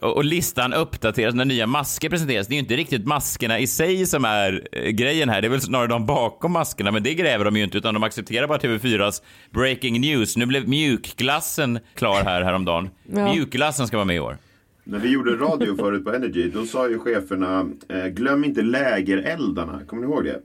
Och 0.00 0.24
listan 0.24 0.72
uppdateras 0.72 1.34
när 1.34 1.44
nya 1.44 1.66
masker 1.66 2.08
presenteras. 2.10 2.46
Det 2.46 2.52
är 2.52 2.56
ju 2.56 2.60
inte 2.62 2.76
riktigt 2.76 3.06
maskerna 3.06 3.58
i 3.58 3.66
sig 3.66 4.06
som 4.06 4.24
är 4.24 4.68
eh, 4.72 4.90
grejen 4.90 5.28
här. 5.28 5.40
Det 5.40 5.48
är 5.48 5.50
väl 5.50 5.60
snarare 5.60 5.86
de 5.86 6.06
bakom 6.06 6.52
maskerna, 6.52 6.90
men 6.90 7.02
det 7.02 7.14
gräver 7.14 7.44
de 7.44 7.56
ju 7.56 7.64
inte, 7.64 7.78
utan 7.78 7.94
de 7.94 8.02
accepterar 8.02 8.46
bara 8.46 8.58
TV4s 8.58 9.22
breaking 9.50 10.00
news. 10.00 10.36
Nu 10.36 10.46
blev 10.46 10.68
mjukglassen 10.68 11.78
klar 11.94 12.22
här 12.24 12.42
häromdagen. 12.42 12.90
Ja. 13.12 13.32
Mjukglassen 13.32 13.86
ska 13.86 13.96
vara 13.96 14.04
med 14.04 14.16
i 14.16 14.20
år. 14.20 14.36
När 14.84 14.98
vi 14.98 15.08
gjorde 15.08 15.36
radio 15.36 15.76
förut 15.76 16.04
på 16.04 16.14
Energy, 16.14 16.50
då 16.50 16.66
sa 16.66 16.88
ju 16.88 16.98
cheferna, 16.98 17.66
eh, 17.88 18.06
glöm 18.06 18.44
inte 18.44 18.62
lägereldarna. 18.62 19.80
Kommer 19.86 20.06
ni 20.06 20.12
ihåg 20.12 20.24
det? 20.24 20.40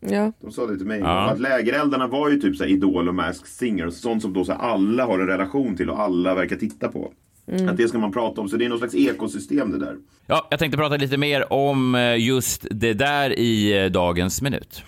Ja. 0.00 0.32
De 0.40 0.52
sa 0.52 0.66
det 0.66 0.76
till 0.76 0.86
mig. 0.86 1.00
Ja. 1.00 1.30
Att 1.30 1.40
lägereldarna 1.40 2.06
var 2.06 2.30
ju 2.30 2.40
typ 2.40 2.56
så 2.56 2.64
Idol 2.64 3.08
och 3.08 3.14
Masked 3.14 3.46
Singer. 3.46 3.90
Sånt 3.90 4.22
som 4.22 4.32
då 4.32 4.44
så 4.44 4.52
alla 4.52 5.04
har 5.04 5.18
en 5.18 5.26
relation 5.26 5.76
till 5.76 5.90
och 5.90 6.00
alla 6.00 6.34
verkar 6.34 6.56
titta 6.56 6.88
på. 6.88 7.12
Mm. 7.48 7.68
Att 7.68 7.76
det 7.76 7.88
ska 7.88 7.98
man 7.98 8.12
prata 8.12 8.40
om, 8.40 8.48
så 8.48 8.56
det 8.56 8.64
är 8.64 8.68
någon 8.68 8.78
slags 8.78 8.94
ekosystem 8.94 9.72
det 9.72 9.78
där. 9.78 9.96
Ja, 10.26 10.46
jag 10.50 10.58
tänkte 10.58 10.78
prata 10.78 10.96
lite 10.96 11.16
mer 11.16 11.52
om 11.52 11.94
eh, 11.94 12.16
just 12.16 12.66
det 12.70 12.94
där 12.94 13.38
i 13.38 13.82
eh, 13.84 13.90
dagens 13.90 14.42
minut. 14.42 14.82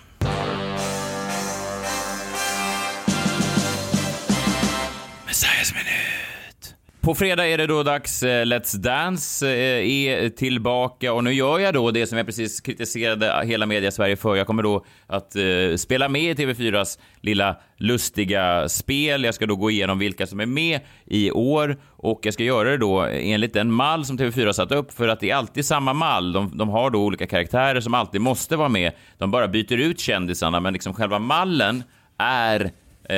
På 7.01 7.15
fredag 7.15 7.47
är 7.47 7.57
det 7.57 7.67
då 7.67 7.83
dags. 7.83 8.23
Eh, 8.23 8.45
Let's 8.45 8.77
Dance 8.77 9.47
eh, 9.47 9.89
är 9.89 10.29
tillbaka 10.29 11.13
och 11.13 11.23
nu 11.23 11.33
gör 11.33 11.59
jag 11.59 11.73
då 11.73 11.91
det 11.91 12.07
som 12.07 12.17
jag 12.17 12.27
precis 12.27 12.61
kritiserade 12.61 13.41
hela 13.45 13.65
media 13.65 13.91
Sverige 13.91 14.15
för. 14.15 14.35
Jag 14.35 14.47
kommer 14.47 14.63
då 14.63 14.85
att 15.07 15.35
eh, 15.35 15.75
spela 15.77 16.09
med 16.09 16.39
i 16.39 16.45
TV4s 16.45 16.99
lilla 17.21 17.55
lustiga 17.77 18.69
spel. 18.69 19.23
Jag 19.23 19.35
ska 19.35 19.45
då 19.45 19.55
gå 19.55 19.71
igenom 19.71 19.99
vilka 19.99 20.27
som 20.27 20.39
är 20.39 20.45
med 20.45 20.79
i 21.05 21.31
år 21.31 21.77
och 21.89 22.19
jag 22.23 22.33
ska 22.33 22.43
göra 22.43 22.69
det 22.69 22.77
då 22.77 22.99
enligt 23.01 23.53
den 23.53 23.71
mall 23.71 24.05
som 24.05 24.17
TV4 24.17 24.51
satt 24.51 24.71
upp 24.71 24.93
för 24.93 25.07
att 25.07 25.19
det 25.19 25.29
är 25.29 25.35
alltid 25.35 25.65
samma 25.65 25.93
mall. 25.93 26.31
De, 26.31 26.57
de 26.57 26.69
har 26.69 26.89
då 26.89 26.99
olika 26.99 27.27
karaktärer 27.27 27.81
som 27.81 27.93
alltid 27.93 28.21
måste 28.21 28.55
vara 28.55 28.69
med. 28.69 28.91
De 29.17 29.31
bara 29.31 29.47
byter 29.47 29.77
ut 29.77 29.99
kändisarna, 29.99 30.59
men 30.59 30.73
liksom 30.73 30.93
själva 30.93 31.19
mallen 31.19 31.83
är 32.17 32.71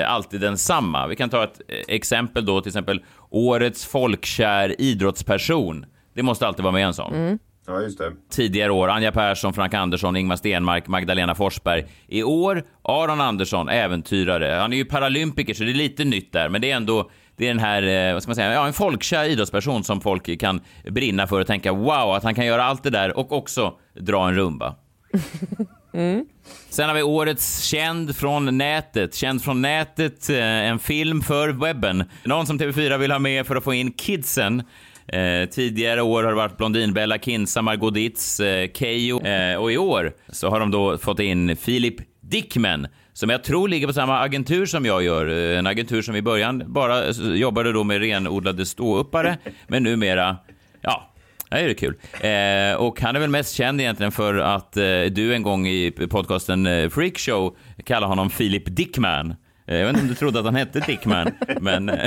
alltid 0.07 0.41
densamma. 0.41 1.07
Vi 1.07 1.15
kan 1.15 1.29
ta 1.29 1.43
ett 1.43 1.61
eh, 1.67 1.95
exempel 1.95 2.45
då, 2.45 2.61
till 2.61 2.69
exempel 2.69 3.03
årets 3.29 3.85
folkkär 3.85 4.81
idrottsperson. 4.81 5.85
Det 6.13 6.23
måste 6.23 6.47
alltid 6.47 6.63
vara 6.63 6.73
med 6.73 6.85
en 6.85 6.93
sån. 6.93 7.13
Mm. 7.13 7.39
Ja, 7.67 7.81
just 7.81 7.97
det. 7.97 8.11
Tidigare 8.31 8.71
år, 8.71 8.89
Anja 8.89 9.11
Persson, 9.11 9.53
Frank 9.53 9.73
Andersson, 9.73 10.15
Ingmar 10.15 10.35
Stenmark, 10.35 10.87
Magdalena 10.87 11.35
Forsberg. 11.35 11.85
I 12.07 12.23
år, 12.23 12.63
Aron 12.81 13.21
Andersson, 13.21 13.69
äventyrare. 13.69 14.59
Han 14.61 14.73
är 14.73 14.77
ju 14.77 14.85
paralympiker, 14.85 15.53
så 15.53 15.63
det 15.63 15.71
är 15.71 15.73
lite 15.73 16.03
nytt 16.03 16.33
där, 16.33 16.49
men 16.49 16.61
det 16.61 16.71
är 16.71 16.75
ändå 16.75 17.09
det 17.35 17.45
är 17.45 17.47
den 17.47 17.59
här, 17.59 17.83
eh, 17.83 18.13
vad 18.13 18.23
ska 18.23 18.29
man 18.29 18.35
säga, 18.35 18.53
ja, 18.53 18.67
en 18.67 18.73
folkkär 18.73 19.23
idrottsperson 19.23 19.83
som 19.83 20.01
folk 20.01 20.39
kan 20.39 20.61
brinna 20.89 21.27
för 21.27 21.41
och 21.41 21.47
tänka 21.47 21.73
wow, 21.73 22.15
att 22.15 22.23
han 22.23 22.35
kan 22.35 22.45
göra 22.45 22.63
allt 22.63 22.83
det 22.83 22.89
där 22.89 23.17
och 23.17 23.31
också 23.31 23.73
dra 23.93 24.27
en 24.27 24.35
rumba. 24.35 24.75
Mm. 25.93 26.25
Sen 26.69 26.89
har 26.89 26.95
vi 26.95 27.03
årets 27.03 27.63
känd 27.63 28.15
från 28.15 28.57
nätet. 28.57 29.15
Känd 29.15 29.43
från 29.43 29.61
nätet, 29.61 30.29
eh, 30.29 30.37
en 30.37 30.79
film 30.79 31.21
för 31.21 31.49
webben. 31.49 32.03
Någon 32.23 32.47
som 32.47 32.59
TV4 32.59 32.97
vill 32.97 33.11
ha 33.11 33.19
med 33.19 33.47
för 33.47 33.55
att 33.55 33.63
få 33.63 33.73
in 33.73 33.91
kidsen. 33.91 34.63
Eh, 35.07 35.49
tidigare 35.51 36.01
år 36.01 36.23
har 36.23 36.29
det 36.29 36.35
varit 36.35 36.57
Blondinbella, 36.57 37.17
Kinsa, 37.17 37.61
Margot 37.61 37.93
Ditz, 37.93 38.39
eh, 38.39 38.69
Keyyo 38.73 39.25
eh, 39.25 39.57
och 39.57 39.71
i 39.71 39.77
år 39.77 40.13
så 40.29 40.49
har 40.49 40.59
de 40.59 40.71
då 40.71 40.97
fått 40.97 41.19
in 41.19 41.57
Filip 41.57 41.95
Dickman 42.21 42.87
som 43.13 43.29
jag 43.29 43.43
tror 43.43 43.67
ligger 43.67 43.87
på 43.87 43.93
samma 43.93 44.19
agentur 44.19 44.65
som 44.65 44.85
jag 44.85 45.03
gör. 45.03 45.27
Eh, 45.27 45.59
en 45.59 45.67
agentur 45.67 46.01
som 46.01 46.15
i 46.15 46.21
början 46.21 46.63
bara 46.67 47.11
jobbade 47.35 47.71
då 47.71 47.83
med 47.83 48.01
renodlade 48.01 48.65
ståuppare, 48.65 49.37
men 49.67 49.83
numera, 49.83 50.37
ja, 50.81 51.12
det 51.61 51.69
är 51.69 51.73
kul. 51.73 51.95
Eh, 52.13 52.75
och 52.75 53.01
han 53.01 53.15
är 53.15 53.19
väl 53.19 53.29
mest 53.29 53.53
känd 53.53 53.81
egentligen 53.81 54.11
för 54.11 54.37
att 54.37 54.77
eh, 54.77 54.83
du 55.11 55.33
en 55.33 55.43
gång 55.43 55.67
i 55.67 55.91
podcasten 55.91 56.65
eh, 56.65 56.89
Freak 56.89 57.17
Show 57.17 57.55
kallade 57.83 58.05
honom 58.05 58.29
Filip 58.29 58.63
Dickman. 58.65 59.35
Eh, 59.65 59.77
jag 59.77 59.85
vet 59.85 59.89
inte 59.89 60.01
om 60.01 60.07
du 60.07 60.15
trodde 60.15 60.39
att 60.39 60.45
han 60.45 60.55
hette 60.55 60.79
Dickman, 60.79 61.27
men, 61.61 61.85
men, 61.85 61.97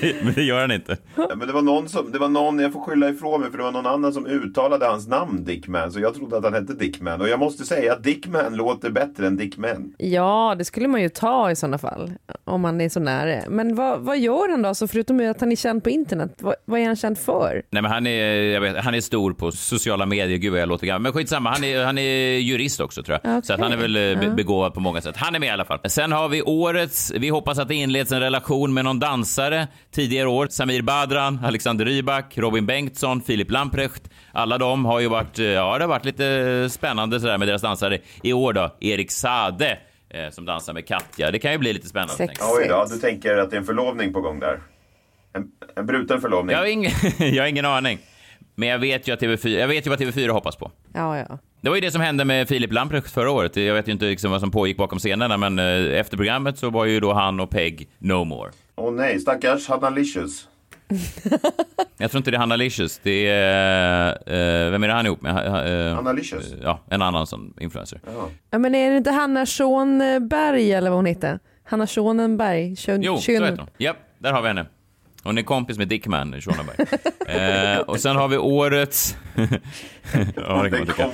det, 0.00 0.24
men 0.24 0.34
det 0.34 0.42
gör 0.42 0.60
han 0.60 0.72
inte. 0.72 0.96
Ja, 1.16 1.28
men 1.36 1.46
det 1.46 1.52
var, 1.52 1.62
någon 1.62 1.88
som, 1.88 2.12
det 2.12 2.18
var 2.18 2.28
någon, 2.28 2.58
jag 2.58 2.72
får 2.72 2.80
skylla 2.80 3.08
ifrån 3.08 3.40
mig, 3.40 3.50
för 3.50 3.58
det 3.58 3.64
var 3.64 3.72
någon 3.72 3.86
annan 3.86 4.12
som 4.12 4.26
uttalade 4.26 4.86
hans 4.86 5.08
namn 5.08 5.44
Dickman, 5.44 5.92
så 5.92 6.00
jag 6.00 6.14
trodde 6.14 6.36
att 6.36 6.44
han 6.44 6.54
hette 6.54 6.74
Dickman. 6.74 7.20
Och 7.20 7.28
jag 7.28 7.38
måste 7.38 7.64
säga 7.64 7.92
att 7.92 8.02
Dickman 8.02 8.56
låter 8.56 8.90
bättre 8.90 9.26
än 9.26 9.36
Dickman. 9.36 9.94
Ja, 9.98 10.54
det 10.58 10.64
skulle 10.64 10.88
man 10.88 11.02
ju 11.02 11.08
ta 11.08 11.50
i 11.50 11.56
sådana 11.56 11.78
fall, 11.78 12.12
om 12.44 12.60
man 12.60 12.80
är 12.80 12.88
så 12.88 13.00
nära. 13.00 13.42
Men 13.48 13.74
vad, 13.74 14.00
vad 14.00 14.18
gör 14.18 14.50
han 14.50 14.62
då, 14.62 14.68
alltså, 14.68 14.86
förutom 14.86 15.30
att 15.30 15.40
han 15.40 15.52
är 15.52 15.56
känd 15.56 15.84
på 15.84 15.90
internet? 15.90 16.36
Vad, 16.38 16.54
vad 16.64 16.80
är 16.80 16.86
han 16.86 16.96
känd 16.96 17.18
för? 17.18 17.62
Nej, 17.70 17.82
men 17.82 17.90
han 17.90 18.06
är, 18.06 18.60
vet, 18.60 18.84
han 18.84 18.94
är 18.94 19.00
stor 19.00 19.32
på 19.32 19.52
sociala 19.52 20.06
medier, 20.06 20.38
gud 20.38 20.52
vad 20.52 20.60
jag 20.60 20.68
låter 20.68 20.86
gammal. 20.86 21.02
Men 21.02 21.12
skitsamma, 21.12 21.50
han 21.50 21.64
är, 21.64 21.84
han 21.84 21.98
är 21.98 22.38
jurist 22.38 22.80
också 22.80 23.02
tror 23.02 23.18
jag. 23.22 23.30
Okay. 23.30 23.42
Så 23.42 23.54
att 23.54 23.60
han 23.60 23.72
är 23.72 23.76
väl 23.76 23.94
ja. 23.94 24.30
begåvad 24.30 24.74
på 24.74 24.80
många 24.80 25.00
sätt. 25.00 25.16
Han 25.16 25.34
är 25.34 25.38
med 25.38 25.46
i 25.46 25.50
alla 25.50 25.64
fall. 25.64 25.78
Sen 25.84 26.12
har 26.12 26.28
vi 26.28 26.42
året 26.42 26.91
inleds, 26.92 27.10
vi 27.10 27.28
hoppas 27.28 27.58
att 27.58 27.68
det 27.68 27.74
inleds 27.74 28.12
en 28.12 28.20
relation 28.20 28.74
med 28.74 28.84
någon 28.84 28.98
dansare 28.98 29.68
tidigare 29.90 30.28
år. 30.28 30.46
Samir 30.50 30.82
Badran, 30.82 31.40
Alexander 31.44 31.84
Rybak, 31.84 32.38
Robin 32.38 32.66
Bengtsson, 32.66 33.22
Filip 33.22 33.50
Lamprecht. 33.50 34.10
Alla 34.32 34.58
de 34.58 34.84
har 34.84 35.00
ju 35.00 35.08
varit, 35.08 35.38
ja 35.38 35.78
det 35.78 35.84
har 35.84 35.88
varit 35.88 36.04
lite 36.04 36.68
spännande 36.70 37.20
sådär 37.20 37.38
med 37.38 37.48
deras 37.48 37.62
dansare. 37.62 37.98
I 38.22 38.32
år 38.32 38.52
då, 38.52 38.70
Erik 38.80 39.10
Sade 39.10 39.78
eh, 40.10 40.30
som 40.30 40.44
dansar 40.44 40.72
med 40.72 40.86
Katja. 40.86 41.30
Det 41.30 41.38
kan 41.38 41.52
ju 41.52 41.58
bli 41.58 41.72
lite 41.72 41.88
spännande. 41.88 42.14
Sexigt. 42.14 42.42
Oj 42.58 42.66
då, 42.68 42.86
du 42.90 42.98
tänker 42.98 43.36
att 43.36 43.50
det 43.50 43.56
är 43.56 43.60
en 43.60 43.66
förlovning 43.66 44.12
på 44.12 44.20
gång 44.20 44.40
där? 44.40 44.60
En, 45.34 45.44
en 45.76 45.86
bruten 45.86 46.20
förlovning? 46.20 46.52
Jag 46.52 46.58
har 46.58 46.66
ingen, 46.66 46.92
jag 47.18 47.42
har 47.42 47.48
ingen 47.48 47.64
aning. 47.64 47.98
Men 48.54 48.68
jag 48.68 48.78
vet 48.78 49.08
ju, 49.08 49.12
att 49.12 49.22
TV4, 49.22 49.48
jag 49.48 49.68
vet 49.68 49.86
ju 49.86 49.90
vad 49.90 50.00
TV4 50.00 50.30
hoppas 50.30 50.56
på. 50.56 50.70
Ja, 50.94 51.18
ja. 51.18 51.38
Det 51.60 51.68
var 51.68 51.76
ju 51.76 51.80
det 51.80 51.90
som 51.90 52.00
hände 52.00 52.24
med 52.24 52.48
Filip 52.48 52.72
Lamprecht 52.72 53.10
förra 53.10 53.30
året. 53.30 53.56
Jag 53.56 53.74
vet 53.74 53.88
ju 53.88 53.92
inte 53.92 54.04
liksom 54.04 54.30
vad 54.30 54.40
som 54.40 54.50
pågick 54.50 54.76
bakom 54.76 54.98
scenerna, 54.98 55.36
men 55.36 55.58
eh, 55.58 56.00
efter 56.00 56.16
programmet 56.16 56.58
så 56.58 56.70
var 56.70 56.84
ju 56.84 57.00
då 57.00 57.12
han 57.12 57.40
och 57.40 57.50
Peg 57.50 57.88
no 57.98 58.24
more. 58.24 58.50
Åh 58.76 58.88
oh, 58.88 58.94
nej, 58.94 59.20
stackars 59.20 59.68
Hanna 59.68 59.90
Licious. 59.90 60.48
Jag 61.98 62.10
tror 62.10 62.18
inte 62.18 62.30
det 62.30 62.36
är 62.36 62.38
Hanna 62.38 62.56
Licious. 62.56 63.00
Det 63.02 63.28
är... 63.28 64.08
Eh, 64.10 64.70
vem 64.70 64.82
är 64.82 64.88
det 64.88 64.94
han 64.94 65.06
ihop 65.06 65.22
med? 65.22 65.36
Eh, 65.36 65.94
Hanna 65.94 66.12
Licious? 66.12 66.54
Ja, 66.62 66.80
en 66.90 67.02
annan 67.02 67.26
sån 67.26 67.54
influencer. 67.60 68.00
Jaha. 68.06 68.28
Ja, 68.50 68.58
men 68.58 68.74
är 68.74 68.90
det 68.90 68.96
inte 68.96 69.10
Hanna 69.10 69.46
Schonberg 69.46 70.72
eller 70.72 70.90
vad 70.90 70.98
hon 70.98 71.06
heter? 71.06 71.38
Hanna 71.64 71.86
Schonenberg? 71.86 72.76
Schön, 72.76 73.02
jo, 73.02 73.12
Schön... 73.12 73.22
så 73.22 73.44
heter 73.44 73.58
hon. 73.58 73.70
Ja, 73.76 73.94
där 74.18 74.32
har 74.32 74.42
vi 74.42 74.48
henne. 74.48 74.66
Hon 75.22 75.38
är 75.38 75.42
kompis 75.42 75.78
med 75.78 75.88
Dickman 75.88 76.40
Schonenberg. 76.40 76.76
eh, 77.76 77.78
och 77.78 78.00
sen 78.00 78.16
har 78.16 78.28
vi 78.28 78.36
årets... 78.36 79.16
ja, 80.36 80.62
det 80.62 80.70
kan 80.70 80.78
man 80.78 80.86
tycka. 80.86 81.10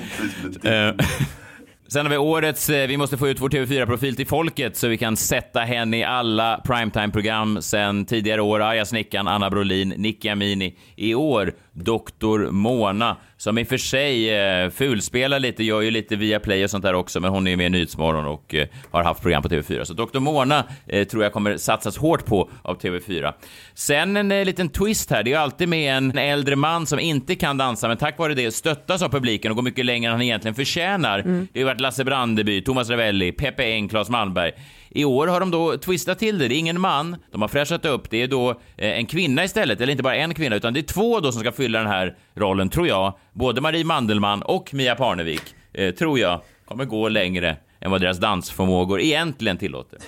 Sen 1.91 2.07
har 2.07 2.11
vi 2.11 2.17
årets 2.17 2.71
eh, 2.71 2.89
Vi 2.89 2.97
måste 2.97 3.17
få 3.17 3.29
ut 3.29 3.41
vår 3.41 3.49
TV4-profil 3.49 4.17
till 4.17 4.27
folket 4.27 4.77
så 4.77 4.89
vi 4.89 4.99
kan 4.99 5.17
sätta 5.17 5.61
henne 5.61 5.99
i 5.99 6.05
alla 6.05 6.61
primetime-program 6.65 7.63
sen 7.63 8.05
tidigare 8.05 8.43
år. 8.43 8.61
Arga 8.61 8.85
snickaren, 8.85 9.29
Anna 9.29 9.51
Brolin, 9.51 9.89
Nicky 9.89 10.29
Amini. 10.29 10.77
I 10.97 11.15
år 11.15 11.53
Dr. 11.73 12.51
Mona, 12.51 13.17
som 13.39 13.59
i 13.59 13.63
och 13.63 13.69
för 13.69 13.77
sig 13.77 14.35
eh, 14.35 14.71
fulspelar 14.71 15.39
lite, 15.39 15.65
gör 15.65 15.81
ju 15.81 15.91
lite 15.91 16.17
via 16.17 16.41
play 16.41 16.65
och 16.65 16.71
sånt 16.71 16.85
där 16.85 16.95
också, 16.95 17.21
men 17.21 17.31
hon 17.31 17.47
är 17.47 17.51
ju 17.51 17.57
med 17.57 17.67
i 17.67 17.71
Nyhetsmorgon 17.71 18.27
och 18.27 18.55
eh, 18.55 18.69
har 18.91 19.03
haft 19.03 19.23
program 19.23 19.43
på 19.43 19.49
TV4. 19.49 19.85
Så 19.85 19.95
Dr. 19.95 20.19
Mona 20.19 20.65
eh, 20.87 21.05
tror 21.05 21.23
jag 21.23 21.33
kommer 21.33 21.57
satsas 21.57 21.97
hårt 21.97 22.27
på 22.27 22.51
av 22.63 22.81
TV4. 22.81 23.33
Sen 23.75 24.17
en 24.17 24.33
eh, 24.33 24.45
liten 24.45 24.69
twist 24.69 25.11
här, 25.11 25.23
det 25.23 25.31
är 25.31 25.33
ju 25.33 25.39
alltid 25.39 25.69
med 25.69 25.97
en 25.97 26.19
äldre 26.19 26.57
man 26.57 26.87
som 26.87 26.99
inte 26.99 27.35
kan 27.35 27.57
dansa, 27.57 27.89
men 27.89 27.97
tack 27.97 28.19
vare 28.19 28.35
det 28.35 28.51
stöttas 28.53 29.03
av 29.03 29.09
publiken 29.09 29.51
och 29.51 29.57
går 29.57 29.63
mycket 29.63 29.85
längre 29.85 30.09
än 30.09 30.13
han 30.13 30.23
egentligen 30.23 30.55
förtjänar. 30.55 31.19
Mm. 31.19 31.49
Det 31.53 31.59
har 31.59 31.61
ju 31.61 31.65
varit 31.65 31.81
Lasse 31.81 32.05
Brandeby, 32.05 32.63
Thomas 32.63 32.91
Ravelli, 32.91 33.33
Peppe 33.33 33.65
Eng, 33.65 33.89
Claes 33.89 34.09
Malmberg. 34.09 34.53
I 34.91 35.05
år 35.05 35.27
har 35.27 35.41
de 35.41 35.51
då 35.51 35.77
twistat 35.77 36.19
till 36.19 36.39
det. 36.39 36.49
Det 36.49 36.55
är 36.55 36.59
ingen 36.59 36.81
man, 36.81 37.17
de 37.33 37.41
har 37.41 37.49
fräschat 37.49 37.85
upp. 37.85 38.11
Det 38.11 38.23
är 38.23 38.29
då 38.29 38.51
eh, 38.51 38.57
en 38.77 39.07
kvinna 39.07 39.45
istället, 39.45 39.81
eller 39.81 39.91
inte 39.91 40.03
bara 40.03 40.17
en 40.17 40.35
kvinna, 40.35 40.57
utan 40.57 40.75
det 40.75 40.81
är 40.81 40.83
två 40.83 41.21
då 41.21 41.33
som 41.33 41.41
ska 41.41 41.53
fylla 41.53 41.79
den 41.79 41.89
här 41.89 42.17
rollen, 42.35 42.69
tror 42.69 42.89
jag. 42.89 43.19
Både 43.33 43.61
Marie 43.61 43.85
Mandelmann 43.85 44.43
och 44.43 44.75
Mia 44.75 44.95
Parnevik, 44.95 45.43
eh, 45.73 45.95
tror 45.95 46.19
jag, 46.19 46.41
kommer 46.65 46.85
gå 46.85 47.09
längre 47.09 47.57
än 47.81 47.91
vad 47.91 48.01
deras 48.01 48.19
dansförmågor 48.19 49.01
egentligen 49.01 49.57
tillåter. 49.59 49.99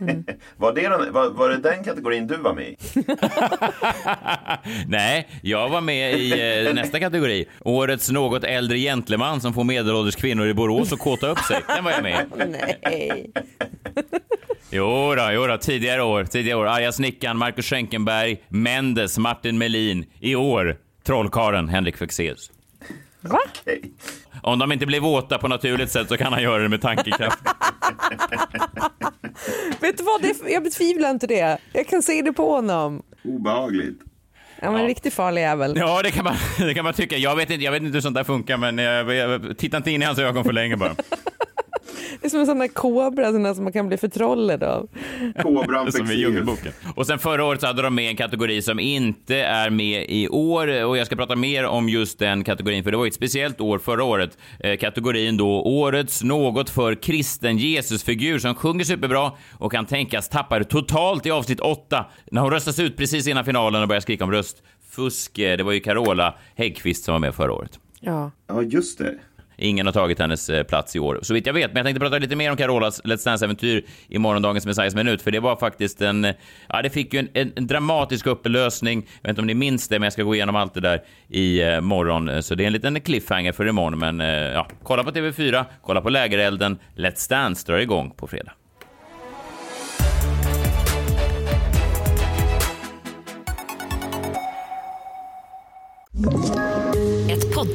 Mm. 0.00 0.24
Var, 0.56 0.72
det 0.72 0.88
den, 0.88 1.12
var, 1.12 1.30
var, 1.30 1.48
det 1.48 1.56
den 1.56 1.84
kategorin 1.84 2.26
du 2.26 2.36
var 2.36 2.54
med 2.54 2.68
i? 2.68 2.76
Nej, 4.88 5.28
jag 5.42 5.68
var 5.68 5.80
med 5.80 6.14
i 6.14 6.32
eh, 6.66 6.74
nästa 6.74 7.00
kategori. 7.00 7.46
Årets 7.60 8.10
något 8.10 8.44
äldre 8.44 8.78
gentleman 8.78 9.40
som 9.40 9.54
får 9.54 9.64
medelålders 9.64 10.16
kvinnor 10.16 10.46
i 10.46 10.54
Borås 10.54 10.92
att 10.92 10.98
kåta 10.98 11.28
upp 11.28 11.38
sig. 11.38 11.62
Den 11.66 11.84
var 11.84 11.90
jag 11.90 12.02
med 12.02 12.20
i. 12.20 12.44
Nej. 12.82 13.30
Jo 14.70 15.14
då, 15.14 15.30
jo 15.32 15.46
då, 15.46 15.58
tidigare 15.58 16.02
år, 16.02 16.24
tidigare 16.24 16.58
år. 16.58 16.66
Arga 16.66 16.92
snickaren, 16.92 17.38
Marcus 17.38 17.66
Schenkenberg, 17.66 18.42
Mendes, 18.48 19.18
Martin 19.18 19.58
Melin. 19.58 20.04
I 20.20 20.34
år, 20.34 20.76
trollkaren 21.04 21.68
Henrik 21.68 21.96
Fexeus. 21.96 22.50
Va? 23.20 23.38
Okay. 23.62 23.80
Om 24.42 24.58
de 24.58 24.72
inte 24.72 24.86
blir 24.86 25.00
våta 25.00 25.38
på 25.38 25.48
naturligt 25.48 25.90
sätt 25.90 26.08
så 26.08 26.16
kan 26.16 26.32
han 26.32 26.42
göra 26.42 26.62
det 26.62 26.68
med 26.68 26.80
tankekraft. 26.80 27.38
Vet 29.80 29.98
du 29.98 30.04
vad, 30.04 30.22
det, 30.22 30.34
jag 30.50 30.62
betvivlar 30.62 31.10
inte 31.10 31.26
det. 31.26 31.58
Jag 31.72 31.86
kan 31.86 32.02
se 32.02 32.22
det 32.22 32.32
på 32.32 32.50
honom. 32.50 33.02
Obehagligt. 33.24 34.00
Ja, 34.60 34.70
men 34.70 34.80
ja. 34.80 34.88
riktigt 34.88 35.14
farlig 35.14 35.42
jävel. 35.42 35.74
Ja, 35.76 36.02
det 36.02 36.10
kan, 36.10 36.24
man, 36.24 36.36
det 36.58 36.74
kan 36.74 36.84
man 36.84 36.94
tycka. 36.94 37.16
Jag 37.16 37.36
vet, 37.36 37.50
inte, 37.50 37.64
jag 37.64 37.72
vet 37.72 37.82
inte 37.82 37.94
hur 37.96 38.00
sånt 38.00 38.14
där 38.14 38.24
funkar, 38.24 38.56
men 38.56 38.78
jag, 38.78 39.14
jag, 39.14 39.58
titta 39.58 39.76
inte 39.76 39.90
in 39.90 40.02
i 40.02 40.04
hans 40.04 40.18
ögon 40.18 40.44
för 40.44 40.52
länge 40.52 40.76
bara. 40.76 40.94
Det 42.36 42.42
är 42.42 42.44
som 42.44 42.60
en 42.60 42.68
sån 42.68 42.68
där 42.68 42.68
kobra 42.68 43.32
sån 43.32 43.54
som 43.54 43.64
man 43.64 43.72
kan 43.72 43.88
bli 43.88 43.96
förtrollad 43.96 44.62
av. 44.62 44.88
Kobran 45.42 45.92
Som 45.92 46.10
i 46.10 46.14
Djungelboken. 46.14 46.72
Och 46.94 47.06
sen 47.06 47.18
förra 47.18 47.44
året 47.44 47.60
så 47.60 47.66
hade 47.66 47.82
de 47.82 47.94
med 47.94 48.10
en 48.10 48.16
kategori 48.16 48.62
som 48.62 48.80
inte 48.80 49.36
är 49.36 49.70
med 49.70 50.06
i 50.08 50.28
år 50.28 50.84
och 50.84 50.96
jag 50.98 51.06
ska 51.06 51.16
prata 51.16 51.36
mer 51.36 51.64
om 51.64 51.88
just 51.88 52.18
den 52.18 52.44
kategorin 52.44 52.84
för 52.84 52.90
det 52.90 52.96
var 52.96 53.06
ett 53.06 53.14
speciellt 53.14 53.60
år 53.60 53.78
förra 53.78 54.04
året. 54.04 54.38
Eh, 54.60 54.76
kategorin 54.76 55.36
då 55.36 55.62
Årets 55.62 56.22
något 56.22 56.70
för 56.70 56.94
kristen 56.94 57.58
Jesusfigur 57.58 58.38
som 58.38 58.54
sjunger 58.54 58.84
superbra 58.84 59.32
och 59.52 59.72
kan 59.72 59.86
tänkas 59.86 60.28
tappa 60.28 60.58
det 60.58 60.64
totalt 60.64 61.26
i 61.26 61.30
avsnitt 61.30 61.60
8 61.60 62.06
när 62.30 62.42
hon 62.42 62.50
röstas 62.50 62.78
ut 62.78 62.96
precis 62.96 63.26
innan 63.26 63.44
finalen 63.44 63.82
och 63.82 63.88
börjar 63.88 64.00
skrika 64.00 64.24
om 64.24 64.32
röstfusk. 64.32 65.32
Det 65.36 65.62
var 65.62 65.72
ju 65.72 65.80
Carola 65.80 66.34
Häggkvist 66.54 67.04
som 67.04 67.12
var 67.12 67.18
med 67.18 67.34
förra 67.34 67.52
året. 67.52 67.78
Ja. 68.00 68.30
Ja, 68.46 68.62
just 68.62 68.98
det. 68.98 69.14
Ingen 69.56 69.86
har 69.86 69.92
tagit 69.92 70.18
hennes 70.18 70.50
eh, 70.50 70.62
plats 70.62 70.96
i 70.96 70.98
år, 70.98 71.18
så 71.22 71.34
vitt 71.34 71.46
jag 71.46 71.54
vet. 71.54 71.70
Men 71.70 71.76
jag 71.76 71.86
tänkte 71.86 72.00
prata 72.00 72.18
lite 72.18 72.36
mer 72.36 72.50
om 72.50 72.56
Carolas 72.56 73.02
Let's 73.02 73.24
Dance-äventyr 73.24 73.84
i 74.08 74.18
morgondagens 74.18 74.66
Messiahs 74.66 74.94
minut, 74.94 75.22
för 75.22 75.30
det 75.30 75.40
var 75.40 75.56
faktiskt 75.56 76.02
en... 76.02 76.26
Ja, 76.68 76.82
det 76.82 76.90
fick 76.90 77.14
ju 77.14 77.20
en, 77.20 77.28
en, 77.34 77.52
en, 77.56 77.66
dramatisk 77.66 78.26
upplösning. 78.26 79.06
Jag 79.22 79.28
vet 79.28 79.30
inte 79.30 79.40
om 79.40 79.46
ni 79.46 79.54
minns 79.54 79.88
det, 79.88 79.98
men 79.98 80.06
jag 80.06 80.12
ska 80.12 80.22
gå 80.22 80.34
igenom 80.34 80.56
allt 80.56 80.74
det 80.74 80.80
där 80.80 81.02
i 81.28 81.62
eh, 81.62 81.80
morgon. 81.80 82.42
Så 82.42 82.54
det 82.54 82.64
är 82.64 82.66
en 82.66 82.72
liten 82.72 83.00
cliffhanger 83.00 83.52
för 83.52 83.68
imorgon, 83.68 83.98
men 83.98 84.20
eh, 84.20 84.26
ja, 84.28 84.68
kolla 84.82 85.04
på 85.04 85.10
TV4, 85.10 85.64
kolla 85.82 86.00
på 86.00 86.10
Lägerelden. 86.10 86.78
Let's 86.96 87.30
Dance 87.30 87.66
drar 87.66 87.78
igång 87.78 88.10
på 88.10 88.26
fredag 88.26 88.52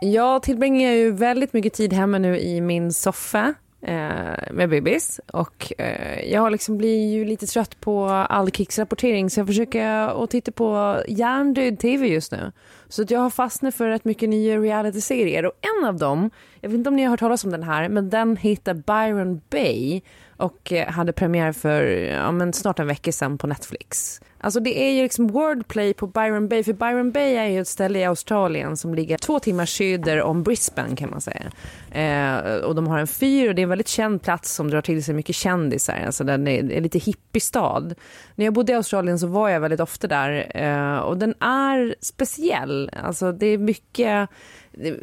Jag 0.00 0.42
tillbringar 0.42 0.92
ju 0.92 1.10
väldigt 1.10 1.52
mycket 1.52 1.72
tid 1.72 1.92
hemma 1.92 2.18
nu 2.18 2.38
i 2.38 2.60
min 2.60 2.92
soffa 2.92 3.54
eh, 3.82 4.52
med 4.52 4.68
bebis. 4.68 5.20
Och 5.32 5.72
eh, 5.78 6.32
jag 6.32 6.52
liksom 6.52 6.78
blir 6.78 7.12
ju 7.12 7.24
lite 7.24 7.46
trött 7.46 7.80
på 7.80 8.08
all 8.08 8.50
kicksrapportering 8.50 9.30
så 9.30 9.40
jag 9.40 9.46
försöker 9.46 9.84
att 10.24 10.30
titta 10.30 10.52
på 10.52 11.00
hjärndöd 11.08 11.78
tv 11.78 12.06
just 12.06 12.32
nu. 12.32 12.52
Så 12.88 13.02
att 13.02 13.10
jag 13.10 13.20
har 13.20 13.30
fastnat 13.30 13.74
för 13.74 13.88
rätt 13.88 14.04
mycket 14.04 14.28
nya 14.28 14.58
reality-serier. 14.58 15.46
Och 15.46 15.52
en 15.60 15.88
av 15.88 15.96
dem, 15.96 16.30
jag 16.60 16.68
vet 16.68 16.78
inte 16.78 16.90
om 16.90 16.96
ni 16.96 17.02
har 17.02 17.10
hört 17.10 17.20
talas 17.20 17.44
om 17.44 17.50
den 17.50 17.62
här, 17.62 17.88
men 17.88 18.10
den 18.10 18.36
heter 18.36 18.74
Byron 18.74 19.40
Bay 19.50 20.00
och 20.38 20.72
eh, 20.72 20.88
hade 20.88 21.12
premiär 21.12 21.52
för 21.52 21.82
ja, 21.84 22.32
men 22.32 22.52
snart 22.52 22.78
en 22.78 22.86
vecka 22.86 23.12
sedan 23.12 23.38
på 23.38 23.46
Netflix. 23.46 24.20
Alltså 24.40 24.60
det 24.60 24.80
är 24.80 24.90
ju 24.90 25.02
liksom 25.02 25.26
wordplay 25.26 25.94
på 25.94 26.06
Byron 26.06 26.48
Bay, 26.48 26.64
för 26.64 26.72
Byron 26.72 27.12
Bay 27.12 27.34
är 27.34 27.46
ju 27.46 27.60
ett 27.60 27.68
ställe 27.68 27.98
i 27.98 28.04
Australien 28.04 28.76
som 28.76 28.94
ligger 28.94 29.18
två 29.18 29.38
timmar 29.38 29.66
söder 29.66 30.22
om 30.22 30.42
Brisbane 30.42 30.96
kan 30.96 31.10
man 31.10 31.20
säga. 31.20 31.50
Eh, 31.90 32.54
och 32.54 32.74
de 32.74 32.86
har 32.86 32.98
en 32.98 33.06
fyr 33.06 33.48
och 33.48 33.54
det 33.54 33.60
är 33.60 33.62
en 33.62 33.68
väldigt 33.68 33.88
känd 33.88 34.22
plats 34.22 34.54
som 34.54 34.70
drar 34.70 34.80
till 34.80 35.04
sig 35.04 35.14
mycket 35.14 35.36
kändisar. 35.36 36.02
Alltså 36.06 36.24
den 36.24 36.48
är, 36.48 36.72
är 36.72 36.80
lite 36.80 36.98
hippiestad. 36.98 37.94
När 38.34 38.44
jag 38.44 38.54
bodde 38.54 38.72
i 38.72 38.74
Australien 38.74 39.18
så 39.18 39.26
var 39.26 39.48
jag 39.48 39.60
väldigt 39.60 39.80
ofta 39.80 40.06
där 40.06 40.52
eh, 40.54 40.98
och 40.98 41.16
den 41.16 41.34
är 41.40 41.94
speciell. 42.00 42.90
Alltså 43.02 43.32
det 43.32 43.46
är 43.46 43.58
mycket 43.58 44.28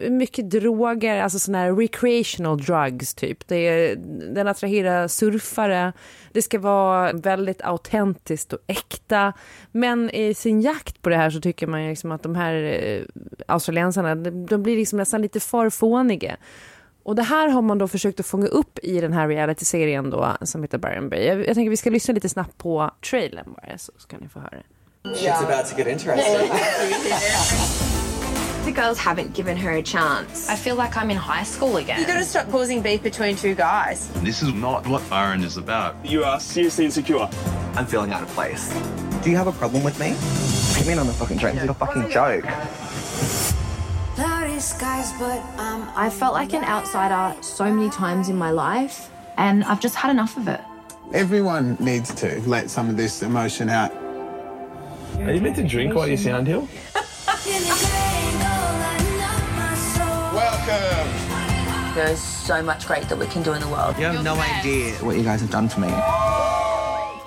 mycket 0.09 0.49
droger, 0.49 1.21
alltså 1.21 1.39
såna 1.39 1.57
här 1.57 1.73
recreational 1.73 2.57
drugs 2.57 3.13
typ. 3.13 3.47
Det 3.47 3.55
är, 3.55 3.95
den 4.33 4.47
attraherar 4.47 5.07
surfare. 5.07 5.93
Det 6.31 6.41
ska 6.41 6.59
vara 6.59 7.13
väldigt 7.13 7.61
autentiskt 7.61 8.53
och 8.53 8.59
äkta. 8.67 9.33
Men 9.71 10.09
i 10.09 10.33
sin 10.33 10.61
jakt 10.61 11.01
på 11.01 11.09
det 11.09 11.15
här 11.15 11.29
så 11.29 11.41
tycker 11.41 11.67
man 11.67 11.89
liksom 11.89 12.11
att 12.11 12.23
de 12.23 12.35
här 12.35 12.53
eh, 12.53 13.01
australiensarna, 13.47 14.15
de 14.15 14.63
blir 14.63 14.77
liksom 14.77 14.97
nästan 14.97 15.21
lite 15.21 15.39
för 15.39 15.69
fåniga. 15.69 16.37
Och 17.03 17.15
det 17.15 17.23
här 17.23 17.47
har 17.47 17.61
man 17.61 17.77
då 17.77 17.87
försökt 17.87 18.19
att 18.19 18.25
fånga 18.25 18.47
upp 18.47 18.79
i 18.83 19.01
den 19.01 19.13
här 19.13 19.27
realityserien 19.27 20.09
då 20.09 20.37
som 20.41 20.61
heter 20.61 20.77
Byron 20.77 21.09
Bay. 21.09 21.23
Jag, 21.25 21.47
jag 21.47 21.55
tänker 21.55 21.69
vi 21.69 21.77
ska 21.77 21.89
lyssna 21.89 22.13
lite 22.13 22.29
snabbt 22.29 22.57
på 22.57 22.91
trailern 23.09 23.53
bara 23.53 23.77
så 23.77 23.91
ska 23.97 24.17
ni 24.17 24.27
få 24.27 24.39
höra. 24.39 24.57
It's 25.03 25.43
about 25.43 25.65
to 25.65 25.77
get 25.77 25.87
interesting. 25.87 26.49
The 28.65 28.71
girls 28.71 28.97
haven't 28.97 29.35
given 29.35 29.55
her 29.57 29.73
a 29.73 29.83
chance. 29.83 30.49
I 30.49 30.55
feel 30.55 30.75
like 30.75 30.97
I'm 30.97 31.11
in 31.11 31.17
high 31.17 31.43
school 31.43 31.77
again. 31.77 31.99
You 32.01 32.07
gotta 32.07 32.23
stop 32.23 32.49
causing 32.49 32.81
beef 32.81 33.03
between 33.03 33.35
two 33.35 33.53
guys. 33.53 34.09
This 34.23 34.41
is 34.41 34.53
not 34.53 34.87
what 34.87 35.07
Byron 35.07 35.43
is 35.43 35.57
about. 35.57 36.03
You 36.03 36.23
are 36.23 36.39
seriously 36.39 36.85
insecure. 36.85 37.29
I'm 37.75 37.85
feeling 37.85 38.11
out 38.11 38.23
of 38.23 38.29
place. 38.29 38.73
Do 39.23 39.29
you 39.29 39.37
have 39.37 39.45
a 39.45 39.51
problem 39.51 39.83
with 39.83 39.99
me? 39.99 40.15
Put 40.77 40.87
me 40.87 40.93
in 40.93 40.99
on 40.99 41.05
the 41.05 41.13
fucking 41.13 41.37
train. 41.37 41.57
It's 41.57 41.69
a 41.69 41.73
fucking 41.75 42.09
joke. 42.09 42.45
Skies, 44.57 45.11
but, 45.19 45.39
um, 45.59 45.91
I 45.95 46.09
felt 46.09 46.33
like 46.33 46.53
an 46.53 46.63
outsider 46.63 47.35
so 47.43 47.65
many 47.71 47.89
times 47.89 48.29
in 48.29 48.37
my 48.37 48.51
life, 48.51 49.11
and 49.37 49.65
I've 49.65 49.81
just 49.81 49.95
had 49.95 50.09
enough 50.09 50.37
of 50.37 50.47
it. 50.47 50.61
Everyone 51.13 51.77
needs 51.79 52.13
to 52.15 52.39
let 52.47 52.69
some 52.69 52.89
of 52.89 52.95
this 52.95 53.21
emotion 53.21 53.69
out. 53.69 53.91
Are 55.19 55.33
you 55.33 55.41
meant 55.41 55.57
to 55.57 55.63
drink 55.63 55.93
while 55.93 56.07
you 56.07 56.17
sound 56.17 56.47
hill? 56.47 56.67
There's 61.95 62.19
so 62.47 62.61
much 62.61 62.87
great 62.87 63.09
that 63.09 63.19
we 63.19 63.25
can 63.25 63.43
do 63.43 63.53
in 63.55 63.61
the 63.61 63.67
world. 63.67 63.95
You 63.99 64.07
have 64.07 64.23
no 64.23 64.33
idea 64.59 64.93
what 65.01 65.15
you 65.15 65.23
guys 65.23 65.41
have 65.41 65.51
done 65.51 65.69
for 65.69 65.79
me. 65.81 65.87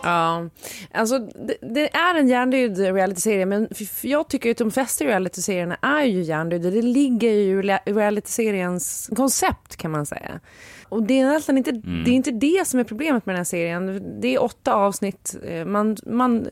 Ja, 0.02 0.48
alltså 0.94 1.18
det, 1.18 1.56
det 1.75 1.94
är 1.96 2.14
en 2.14 2.28
hjärndöd 2.28 2.78
realityserie 2.78 3.46
men 3.46 3.68
jag 4.02 4.28
tycker 4.28 4.50
att 4.50 4.56
de 4.56 4.70
flesta 4.70 5.04
realityserierna 5.04 5.76
är 5.82 6.04
ju 6.04 6.22
hjärndöda. 6.22 6.70
Det 6.70 6.82
ligger 6.82 7.30
ju 7.32 7.60
i 7.87 7.92
realityseriens 7.92 9.10
koncept 9.16 9.76
kan 9.76 9.90
man 9.90 10.06
säga. 10.06 10.40
Och 10.88 11.02
det 11.02 11.20
är 11.20 11.26
nästan 11.26 11.58
inte, 11.58 11.72
det 11.72 12.10
är 12.10 12.14
inte 12.14 12.30
det 12.30 12.66
som 12.66 12.80
är 12.80 12.84
problemet 12.84 13.26
med 13.26 13.34
den 13.34 13.38
här 13.40 13.44
serien. 13.44 14.02
Det 14.20 14.34
är 14.34 14.42
åtta 14.42 14.75
avsnitt. 14.75 15.37
Eh, 15.46 15.64
Man, 15.64 15.96
man 16.06 16.48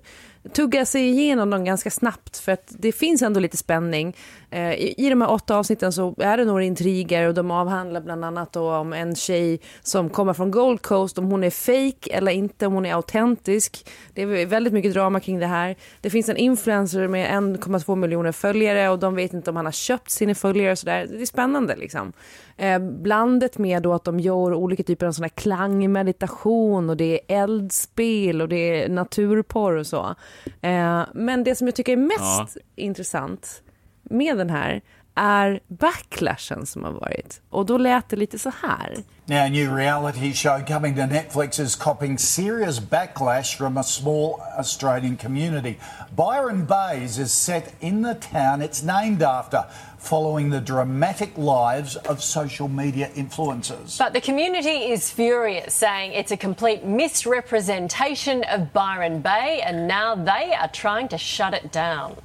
tugga 0.53 0.87
sig 0.87 1.09
igenom 1.09 1.51
dem 1.51 1.65
ganska 1.65 1.91
snabbt 1.91 2.39
för 2.39 2.53
att 2.53 2.73
det 2.79 2.93
finns 2.93 3.23
ändå 3.23 3.41
lite 3.41 3.57
spänning. 3.57 4.17
Eh, 4.51 4.73
I, 4.73 4.95
I 4.99 5.09
de 5.11 5.21
här 5.21 5.31
åtta 5.31 5.57
avsnitten 5.57 5.93
så 5.93 6.15
är 6.19 6.37
det 6.37 6.45
några 6.45 6.65
intriger 6.65 7.29
och 7.29 7.35
de 7.35 7.51
avhandlar 7.51 8.01
bland 8.01 8.25
annat 8.25 8.53
då 8.53 8.75
om 8.75 8.93
en 8.93 9.17
tjej 9.17 9.61
som 9.83 10.11
kommer 10.11 10.33
från 10.33 10.51
Gold 10.51 10.83
Coast, 10.83 11.19
om 11.19 11.25
hon 11.25 11.45
är 11.45 11.51
fake 11.51 12.11
eller 12.11 12.33
inte, 12.33 12.67
om 12.67 12.73
hon 12.73 12.87
är 12.87 12.95
autentisk. 12.95 13.91
Det 14.15 14.23
är 14.23 14.47
väldigt 14.47 14.73
mycket 14.73 14.93
drama 14.93 15.21
kring 15.21 15.39
det 15.39 15.47
här. 15.47 15.77
Det 16.01 16.11
finns 16.11 16.29
en 16.29 16.37
influencer 16.37 17.09
med 17.09 17.31
1,2 17.31 17.97
miljoner 17.97 18.33
följare 18.33 18.89
och 18.89 18.99
de 18.99 19.15
vet 19.15 19.33
inte 19.33 19.51
om 19.51 19.57
han 19.57 19.65
har 19.65 19.73
köpt 19.73 20.11
sina 20.11 20.35
följare 20.35 20.73
och 20.73 20.79
sådär. 20.79 21.07
Det 21.11 21.23
är 21.23 21.27
spännande 21.27 21.77
liksom. 21.77 22.13
Eh, 22.59 22.79
blandet 22.79 23.59
med 23.59 23.83
då 23.83 23.95
att 23.95 24.05
de 24.05 24.21
gör 24.21 24.55
olika 24.55 24.83
typer 24.83 25.07
av 25.07 25.13
sån 25.13 25.23
här 25.23 25.29
klangmeditation 25.29 26.91
och 26.91 26.97
det 26.97 27.21
är 27.33 27.43
eldspel 27.43 28.43
och 28.43 28.49
det 28.49 28.83
är 28.85 28.89
naturporr 28.89 29.77
och 29.77 29.87
så. 29.87 30.15
Eh, 30.61 31.03
men 31.15 31.45
det 31.45 31.55
som 31.55 31.67
jag 31.67 31.75
tycker 31.75 31.93
är 31.93 31.97
mest 31.97 32.57
Ja. 32.57 32.61
intressant 32.77 33.63
med 34.03 34.39
den 34.39 34.51
här 34.51 34.81
är 35.15 35.61
backlashen 35.69 36.67
som 36.67 36.85
har 36.85 36.93
varit. 36.93 37.41
Och 37.51 37.67
då 37.67 37.79
lät 37.79 38.09
det 38.09 38.17
lite 38.17 38.39
så 38.39 38.53
här. 38.63 38.97
Now, 39.29 39.39
a 39.39 39.49
new 39.49 39.75
reality 39.77 40.33
show 40.33 40.61
coming 40.67 40.95
to 40.97 41.07
Netflix 41.07 41.59
is 41.59 41.77
copping 41.77 42.19
serious 42.19 42.81
backlash 42.91 43.57
from 43.59 43.77
a 43.77 43.83
small 43.83 44.35
Australian 44.59 45.17
community. 45.17 45.79
Byron 46.17 46.67
Bays 46.67 47.19
is 47.19 47.33
set 47.33 47.75
in 47.81 48.05
the 48.05 48.15
town 48.15 48.63
it's 48.63 48.85
named 48.85 49.23
after, 49.23 49.59
following 50.07 50.51
the 50.51 50.61
dramatic 50.61 51.31
lives 51.37 51.97
of 52.09 52.23
social 52.23 52.69
media 52.69 53.11
influencers. 53.15 53.99
But 53.99 54.13
the 54.13 54.21
community 54.21 54.93
is 54.93 55.11
furious, 55.11 55.75
saying 55.75 56.13
it's 56.13 56.33
a 56.33 56.37
complete 56.37 56.85
misrepresentation 56.85 58.45
of 58.45 58.73
Byron 58.73 59.21
Bay, 59.21 59.61
and 59.67 59.89
now 59.89 60.15
they 60.15 60.55
are 60.55 60.71
trying 60.73 61.09
to 61.09 61.19
shut 61.19 61.55
it 61.55 61.73
down. 61.73 62.17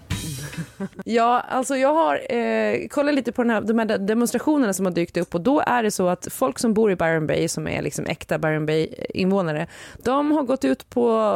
Ja, 1.06 1.40
alltså 1.40 1.76
jag 1.76 1.94
har 1.94 2.36
eh, 2.36 2.88
kollat 2.88 3.16
lite 3.16 3.32
på 3.32 3.44
den 3.44 3.50
här, 3.50 3.62
de 3.62 3.80
här 3.80 3.98
demonstrationerna 3.98 4.74
som 4.74 4.86
har 4.86 4.94
dykt 4.94 5.18
upp 5.18 5.36
och 5.36 5.42
då 5.42 5.64
är 5.68 5.84
det 5.84 5.92
så 5.92 6.08
att 6.08 6.28
folk 6.32 6.60
som 6.60 6.74
bor 6.74 6.92
i 6.92 6.96
Byron 6.96 7.28
Bay, 7.28 7.48
som 7.48 7.68
är 7.68 7.82
liksom 7.82 8.06
äkta 8.06 8.38
Byron 8.38 8.66
Bay-invånare, 8.66 9.68
de 10.04 10.32
har 10.32 10.44
gått 10.44 10.66
ut 10.66 10.90
på, 10.90 11.36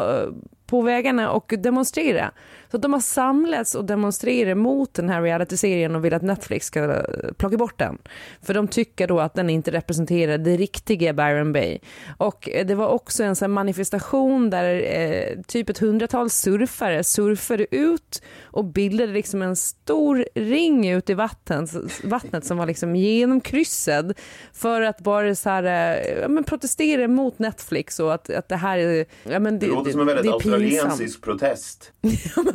på 0.65 0.81
vägarna 0.81 1.31
och 1.31 1.53
demonstrera. 1.57 2.31
Så 2.71 2.77
de 2.77 2.93
har 2.93 2.99
samlats 2.99 3.75
och 3.75 3.85
demonstrerat 3.85 4.57
mot 4.57 4.93
den 4.93 5.09
här 5.09 5.21
realityserien 5.21 5.95
och 5.95 6.05
vill 6.05 6.13
att 6.13 6.21
Netflix 6.21 6.65
ska 6.65 6.93
eh, 6.93 7.33
plocka 7.37 7.57
bort 7.57 7.79
den. 7.79 7.97
För 8.41 8.53
de 8.53 8.67
tycker 8.67 9.07
då 9.07 9.19
att 9.19 9.33
den 9.33 9.49
inte 9.49 9.71
representerar 9.71 10.37
det 10.37 10.57
riktiga 10.57 11.13
Byron 11.13 11.53
Bay. 11.53 11.79
Och 12.17 12.49
eh, 12.49 12.65
det 12.65 12.75
var 12.75 12.87
också 12.87 13.23
en 13.23 13.35
sån 13.35 13.51
manifestation 13.51 14.49
där 14.49 14.75
eh, 14.75 15.41
typ 15.47 15.69
ett 15.69 15.77
hundratal 15.77 16.29
surfare 16.29 17.03
surfade 17.03 17.75
ut 17.75 18.21
och 18.43 18.65
bildade 18.65 19.13
liksom 19.13 19.41
en 19.41 19.55
stor 19.55 20.25
ring 20.35 20.89
ut 20.89 21.09
i 21.09 21.13
vattnet, 21.13 21.71
vattnet 22.03 22.45
som 22.45 22.57
var 22.57 22.65
liksom 22.65 22.95
genomkryssad 22.95 24.13
för 24.53 24.81
att 24.81 25.01
bara 25.01 25.35
så 25.35 25.49
här, 25.49 25.63
eh, 25.63 26.21
ja, 26.21 26.27
men 26.27 26.43
protestera 26.43 27.07
mot 27.07 27.39
Netflix 27.39 27.99
och 27.99 28.13
att, 28.13 28.29
att 28.29 28.49
det 28.49 28.55
här 28.55 28.77
är... 28.77 29.05
Ja, 29.23 29.39
men 29.39 29.59
Det 29.59 29.67
låter 29.67 29.91
som 29.91 29.99
en 29.99 30.07
väldigt 30.07 30.25
det 30.25 30.31
australiensisk 30.31 31.21
protest. 31.21 31.91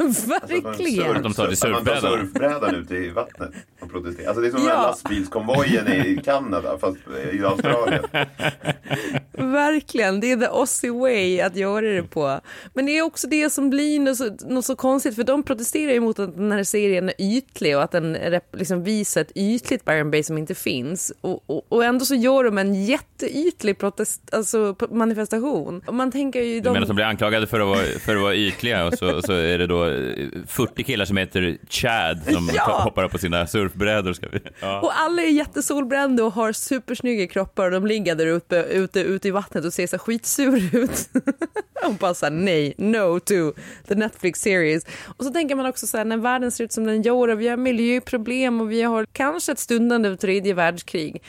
Men 0.00 0.12
verkligen. 0.12 1.16
Att 1.16 1.22
de 1.22 1.32
tar 1.32 1.46
till 1.46 1.66
Att 1.66 1.72
man 1.72 1.84
tar 1.84 1.94
surfbrädan. 1.94 2.20
surfbrädan 2.20 2.74
ute 2.74 2.94
i 2.94 3.08
vattnet 3.10 3.50
och 3.80 3.90
protesterar. 3.90 4.28
Alltså 4.28 4.40
det 4.42 4.48
är 4.48 4.50
som 4.50 4.60
Ja. 4.68 4.82
lastbilskonvojen 4.82 5.88
i 5.88 6.20
Kanada 6.24 6.78
fast 6.78 6.98
i 7.32 7.44
Australien. 7.44 8.02
Verkligen, 9.32 10.20
det 10.20 10.32
är 10.32 10.36
the 10.36 10.46
Aussie 10.46 10.90
way 10.90 11.40
att 11.40 11.56
göra 11.56 11.86
det 11.86 12.02
på. 12.02 12.40
Men 12.74 12.86
det 12.86 12.98
är 12.98 13.02
också 13.02 13.26
det 13.28 13.50
som 13.50 13.70
blir 13.70 14.00
något 14.00 14.16
så, 14.16 14.30
något 14.48 14.64
så 14.64 14.76
konstigt, 14.76 15.14
för 15.14 15.24
de 15.24 15.42
protesterar 15.42 15.92
ju 15.92 16.00
mot 16.00 16.18
att 16.18 16.36
den 16.36 16.52
här 16.52 16.64
serien 16.64 17.08
är 17.08 17.14
ytlig 17.18 17.76
och 17.76 17.82
att 17.82 17.90
den 17.92 18.16
liksom 18.52 18.84
visar 18.84 19.20
ett 19.20 19.32
ytligt 19.34 19.84
Byron 19.84 20.10
Bay 20.10 20.22
som 20.22 20.38
inte 20.38 20.54
finns. 20.54 21.12
Och, 21.20 21.42
och, 21.46 21.66
och 21.68 21.84
ändå 21.84 22.04
så 22.04 22.14
gör 22.14 22.44
de 22.44 22.58
en 22.58 22.84
jätteytlig 22.84 23.78
protest, 23.78 24.22
alltså, 24.34 24.76
manifestation. 24.90 25.82
Och 25.86 25.94
man 25.94 26.12
tänker 26.12 26.42
ju... 26.42 26.54
Du 26.54 26.60
De, 26.60 26.68
menar 26.72 26.82
att 26.82 26.88
de 26.88 26.94
blir 26.96 27.06
anklagade 27.06 27.46
för 27.46 27.60
att 27.60 27.66
vara, 27.66 27.98
för 28.00 28.16
att 28.16 28.22
vara 28.22 28.34
ytliga 28.34 28.86
och 28.86 28.94
så, 28.98 29.22
så 29.22 29.32
är 29.32 29.58
det 29.58 29.66
då 29.66 29.84
eh, 29.86 29.89
40 30.46 30.82
killar 30.84 31.04
som 31.04 31.16
heter 31.16 31.58
Chad 31.68 32.20
som 32.32 32.50
Ja. 32.54 32.80
hoppar 32.84 33.04
upp 33.04 33.12
på 33.12 33.18
sina 33.18 33.46
surfbrädor. 33.46 34.12
Ska 34.12 34.28
vi. 34.28 34.38
Ja. 34.60 34.80
Och 34.80 35.00
alla 35.00 35.22
är 35.22 35.28
jättesolbrända 35.28 36.24
och 36.24 36.32
har 36.32 36.52
supersnygga 36.52 37.26
kroppar 37.26 37.64
och 37.64 37.70
de 37.70 37.86
ligger 37.86 38.14
där 38.14 38.26
ute, 38.26 38.56
ute, 38.56 39.00
ute 39.00 39.28
i 39.28 39.30
vattnet 39.30 39.64
och 39.64 39.72
ser 39.72 39.86
så 39.86 39.98
skitsur 39.98 40.76
ut. 40.76 41.08
och 41.86 41.94
bara 41.94 42.14
såhär 42.14 42.30
nej, 42.32 42.74
no 42.78 43.20
to 43.20 43.52
the 43.88 43.94
Netflix 43.94 44.40
series. 44.40 44.86
Och 45.16 45.24
så 45.24 45.30
tänker 45.30 45.54
man 45.54 45.66
också 45.66 45.86
så 45.86 45.96
här, 45.98 46.04
när 46.04 46.16
världen 46.16 46.50
ser 46.50 46.64
ut 46.64 46.72
som 46.72 46.84
den 46.84 47.02
gör 47.02 47.28
och 47.28 47.40
vi 47.40 47.48
har 47.48 47.56
miljöproblem 47.56 48.60
och 48.60 48.72
vi 48.72 48.82
har 48.82 49.06
kanske 49.12 49.52
ett 49.52 49.58
stundande 49.58 50.16
tredje 50.16 50.54
världskrig. 50.54 51.22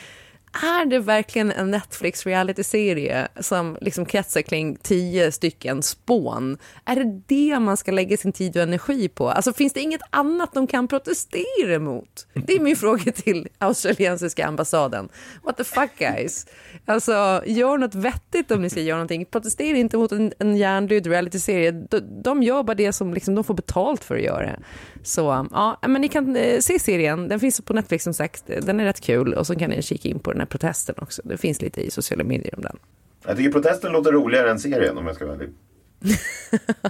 Är 0.54 0.86
det 0.86 1.00
verkligen 1.00 1.52
en 1.52 1.72
Netflix 1.72 2.26
reality-serie 2.26 3.28
som 3.40 3.78
liksom 3.82 4.06
kretsar 4.06 4.42
kring 4.42 4.76
tio 4.76 5.32
stycken 5.32 5.84
spån? 5.84 6.58
Är 6.86 6.96
det 6.96 7.22
det 7.28 7.60
man 7.60 7.78
ska 7.78 7.92
lägga 7.92 8.18
sin 8.18 8.32
tid 8.32 8.58
och 8.58 8.64
energi 8.64 9.08
på? 9.08 9.30
Alltså 9.30 9.54
finns 9.54 9.74
det 9.74 9.80
inget 9.80 10.02
annat 10.10 10.54
de 10.54 10.68
kan 10.68 10.88
protestera 10.88 11.80
mot? 11.80 12.28
Det 12.34 12.54
är 12.54 12.60
min 12.60 12.76
fråga 12.78 13.12
till 13.12 13.48
australiensiska 13.58 14.48
ambassaden. 14.48 15.10
What 15.44 15.58
the 15.58 15.64
fuck 15.64 15.92
guys? 15.98 16.46
Alltså 16.86 17.44
gör 17.46 17.78
något 17.78 17.96
vettigt 17.96 18.52
om 18.52 18.62
ni 18.62 18.70
ska 18.70 18.82
göra 18.82 18.98
någonting. 18.98 19.26
Protestera 19.26 19.78
inte 19.78 19.98
mot 19.98 20.12
en, 20.12 20.34
en 20.40 20.58
hjärndöd 20.58 21.08
reality-serie. 21.08 21.72
De, 21.72 22.00
de 22.24 22.44
gör 22.44 22.64
bara 22.64 22.76
det 22.76 22.94
som 22.94 23.14
liksom 23.14 23.36
de 23.36 23.44
får 23.44 23.54
betalt 23.54 24.04
för 24.04 24.16
att 24.16 24.24
göra. 24.24 24.60
Så 25.04 25.48
ja, 25.52 25.78
men 25.88 26.02
ni 26.02 26.08
kan 26.08 26.36
eh, 26.36 26.60
se 26.60 26.80
serien. 26.80 27.28
Den 27.28 27.40
finns 27.40 27.62
på 27.62 27.74
Netflix 27.74 28.04
som 28.04 28.14
sagt. 28.14 28.44
Den 28.62 28.80
är 28.80 28.84
rätt 28.84 29.02
kul 29.02 29.34
och 29.34 29.48
så 29.48 29.56
kan 29.56 29.70
ni 29.70 29.82
kika 29.82 30.10
in 30.10 30.20
på 30.20 30.32
den 30.32 30.42
här 30.42 30.48
protesten 30.48 30.96
också. 30.98 31.22
Det 31.26 31.38
finns 31.38 31.62
lite 31.62 31.82
i 31.82 31.92
sociala 31.92 32.24
medier 32.24 32.56
om 32.56 32.62
den. 32.62 32.78
Jag 33.26 33.38
tycker 33.38 33.52
protesten 33.52 33.92
låter 33.92 34.12
roligare 34.12 34.52
än 34.52 34.60
serien 34.60 34.98
om 34.98 35.08
jag 35.08 35.16
ska 35.16 35.26
vara 35.26 35.36
ärlig. 35.36 35.50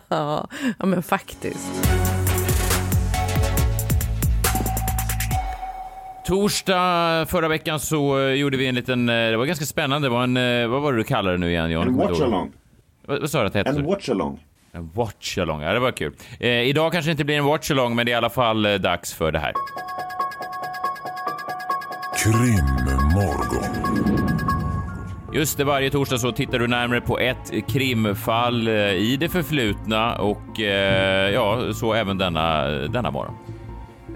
ja, 0.10 0.47
men 0.80 1.04
faktiskt. 1.04 1.69
Torsdag 6.26 7.26
förra 7.30 7.47
veckan 7.47 7.80
så 7.80 8.19
eh, 8.19 8.34
gjorde 8.34 8.58
vi 8.58 8.67
en 8.67 8.76
liten, 8.76 9.10
eh, 9.10 9.30
det 9.30 9.38
var 9.38 9.45
ganska 9.45 9.65
spännande, 9.65 10.08
det 10.08 10.12
var 10.12 10.24
en, 10.24 10.71
vad 10.71 10.82
var 10.82 10.91
det 10.91 10.97
du 10.97 11.04
kallade 11.04 11.38
det 11.38 11.39
nu 11.39 11.50
igen 11.50 11.71
John? 11.71 11.88
En 11.88 11.97
watch-along. 11.97 12.52
Vad, 13.06 13.19
vad 13.19 13.30
sa 13.30 13.39
du 13.39 13.47
att 13.47 13.54
det 13.54 13.60
hette? 13.60 13.71
En 13.71 13.86
watch-along. 13.86 14.39
En 14.74 14.90
watch-along, 14.94 15.62
ja 15.62 15.74
det 15.74 15.80
var 15.80 15.92
kul. 15.92 16.14
Eh, 16.40 16.50
idag 16.50 16.92
kanske 16.92 17.10
det 17.10 17.12
inte 17.12 17.26
blir 17.26 17.38
en 17.38 17.46
watch-along, 17.46 17.96
men 17.96 18.06
det 18.06 18.12
är 18.12 18.14
i 18.14 18.18
alla 18.18 18.30
fall 18.30 18.66
eh, 18.66 18.74
dags 18.74 19.14
för 19.14 19.32
det 19.32 19.40
här. 19.40 19.54
Krimmorgon. 22.24 24.02
Just 25.34 25.58
det, 25.58 25.64
varje 25.64 25.90
torsdag 25.90 26.18
så 26.18 26.32
tittar 26.32 26.60
du 26.60 26.68
närmare 26.68 27.02
på 27.02 27.20
ett 27.20 27.68
krimfall 27.68 28.68
eh, 28.68 28.74
i 28.74 29.18
det 29.20 29.30
förflutna 29.30 30.16
och 30.16 30.60
eh, 30.60 31.34
ja, 31.34 31.74
så 31.74 31.94
även 31.94 32.18
denna, 32.18 32.66
denna 32.68 33.12
morgon. 33.12 33.34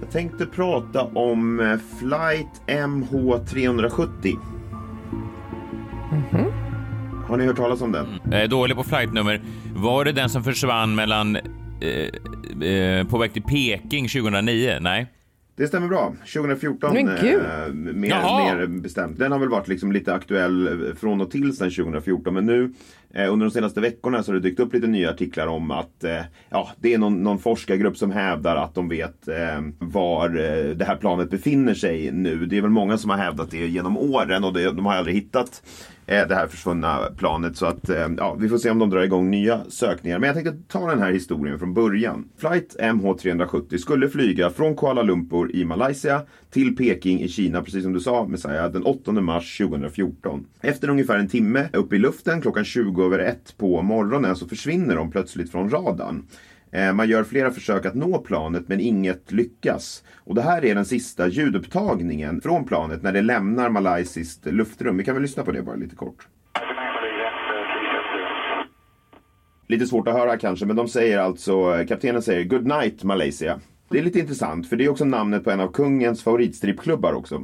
Jag 0.01 0.11
tänkte 0.11 0.45
prata 0.45 1.03
om 1.03 1.59
eh, 1.59 1.77
flight 1.99 2.61
MH370. 2.67 4.37
Har 7.35 7.39
ni 7.39 7.45
hört 7.45 7.57
talas 7.57 7.81
om 7.81 7.91
den? 7.91 8.07
Jag 8.31 8.41
är 8.41 8.47
dålig 8.47 8.77
på 8.77 8.83
flightnummer. 8.83 9.41
Var 9.75 10.05
det 10.05 10.11
den 10.11 10.29
som 10.29 10.43
försvann 10.43 10.95
mellan, 10.95 11.35
eh, 11.35 12.69
eh, 12.69 13.07
på 13.07 13.17
väg 13.17 13.33
till 13.33 13.43
Peking 13.43 14.07
2009? 14.07 14.77
Nej. 14.81 15.07
Det 15.57 15.67
stämmer 15.67 15.87
bra. 15.87 16.13
2014 16.33 16.93
Men 16.93 17.07
eh, 17.07 17.73
mer, 17.73 18.09
Jaha. 18.09 18.55
mer 18.55 18.67
bestämt. 18.67 19.19
Den 19.19 19.31
har 19.31 19.39
väl 19.39 19.49
varit 19.49 19.67
liksom 19.67 19.91
lite 19.91 20.13
aktuell 20.13 20.67
eh, 20.67 20.95
från 20.95 21.21
och 21.21 21.31
till 21.31 21.57
sedan 21.57 21.71
2014. 21.71 22.33
Men 22.33 22.45
nu 22.45 22.73
eh, 23.13 23.33
under 23.33 23.45
de 23.45 23.51
senaste 23.51 23.81
veckorna 23.81 24.23
så 24.23 24.31
har 24.31 24.39
det 24.39 24.49
dykt 24.49 24.59
upp 24.59 24.73
lite 24.73 24.87
nya 24.87 25.09
artiklar 25.09 25.47
om 25.47 25.71
att 25.71 26.03
eh, 26.03 26.21
ja, 26.49 26.69
det 26.79 26.93
är 26.93 26.97
någon, 26.97 27.23
någon 27.23 27.39
forskargrupp 27.39 27.97
som 27.97 28.11
hävdar 28.11 28.55
att 28.55 28.75
de 28.75 28.89
vet 28.89 29.27
eh, 29.27 29.61
var 29.79 30.29
eh, 30.29 30.75
det 30.75 30.85
här 30.85 30.95
planet 30.95 31.29
befinner 31.29 31.73
sig 31.73 32.11
nu. 32.11 32.45
Det 32.45 32.57
är 32.57 32.61
väl 32.61 32.71
många 32.71 32.97
som 32.97 33.09
har 33.09 33.17
hävdat 33.17 33.51
det 33.51 33.67
genom 33.67 33.97
åren 33.97 34.43
och 34.43 34.53
det, 34.53 34.71
de 34.71 34.85
har 34.85 34.95
aldrig 34.95 35.15
hittat 35.15 35.63
eh, 35.67 35.94
Eh, 36.07 36.27
det 36.27 36.35
här 36.35 36.47
försvunna 36.47 36.99
planet. 37.17 37.57
Så 37.57 37.65
att 37.65 37.89
eh, 37.89 38.07
ja, 38.17 38.33
vi 38.39 38.49
får 38.49 38.57
se 38.57 38.69
om 38.69 38.79
de 38.79 38.89
drar 38.89 39.01
igång 39.01 39.31
nya 39.31 39.61
sökningar. 39.69 40.19
Men 40.19 40.27
jag 40.27 40.35
tänkte 40.35 40.71
ta 40.73 40.89
den 40.89 40.99
här 40.99 41.11
historien 41.11 41.59
från 41.59 41.73
början. 41.73 42.29
Flight 42.37 42.75
MH370 42.79 43.77
skulle 43.77 44.09
flyga 44.09 44.49
från 44.49 44.75
Kuala 44.75 45.01
Lumpur 45.01 45.55
i 45.55 45.65
Malaysia 45.65 46.21
till 46.51 46.75
Peking 46.75 47.21
i 47.21 47.27
Kina, 47.27 47.61
precis 47.61 47.83
som 47.83 47.93
du 47.93 47.99
sa 47.99 48.27
Messiah, 48.27 48.71
den 48.71 48.83
8 48.83 49.11
mars 49.11 49.57
2014. 49.57 50.45
Efter 50.61 50.89
ungefär 50.89 51.17
en 51.17 51.29
timme 51.29 51.69
uppe 51.73 51.95
i 51.95 51.99
luften 51.99 52.41
klockan 52.41 52.65
20 52.65 53.05
över 53.05 53.19
1 53.19 53.57
på 53.57 53.81
morgonen 53.81 54.35
så 54.35 54.47
försvinner 54.47 54.95
de 54.95 55.11
plötsligt 55.11 55.51
från 55.51 55.69
radarn. 55.69 56.23
Eh, 56.75 56.93
man 56.93 57.09
gör 57.09 57.23
flera 57.23 57.51
försök 57.51 57.85
att 57.85 57.95
nå 57.95 58.17
planet 58.17 58.67
men 58.67 58.79
inget 58.79 59.31
lyckas. 59.31 60.03
Och 60.15 60.35
det 60.35 60.41
här 60.41 60.65
är 60.65 60.75
den 60.75 60.85
sista 60.85 61.27
ljudupptagningen 61.27 62.41
från 62.41 62.65
planet 62.65 63.03
när 63.03 63.11
det 63.11 63.21
lämnar 63.21 63.69
malaysiskt 63.69 64.45
luftrum. 64.45 64.97
Vi 64.97 65.03
kan 65.03 65.15
väl 65.15 65.21
lyssna 65.21 65.43
på 65.43 65.51
det 65.51 65.61
bara 65.61 65.75
lite 65.75 65.95
kort. 65.95 66.27
Lite 69.67 69.87
svårt 69.87 70.07
att 70.07 70.13
höra 70.13 70.37
kanske, 70.37 70.65
men 70.65 70.75
de 70.75 70.87
säger 70.87 71.19
alltså, 71.19 71.85
kaptenen 71.87 72.21
säger 72.21 72.43
Good 72.43 72.67
night 72.67 73.03
Malaysia. 73.03 73.59
Det 73.89 73.99
är 73.99 74.03
lite 74.03 74.19
intressant, 74.19 74.69
för 74.69 74.75
det 74.75 74.85
är 74.85 74.89
också 74.89 75.05
namnet 75.05 75.43
på 75.43 75.51
en 75.51 75.59
av 75.59 75.71
kungens 75.71 76.23
favoritstrippklubbar 76.23 77.13
också. 77.13 77.43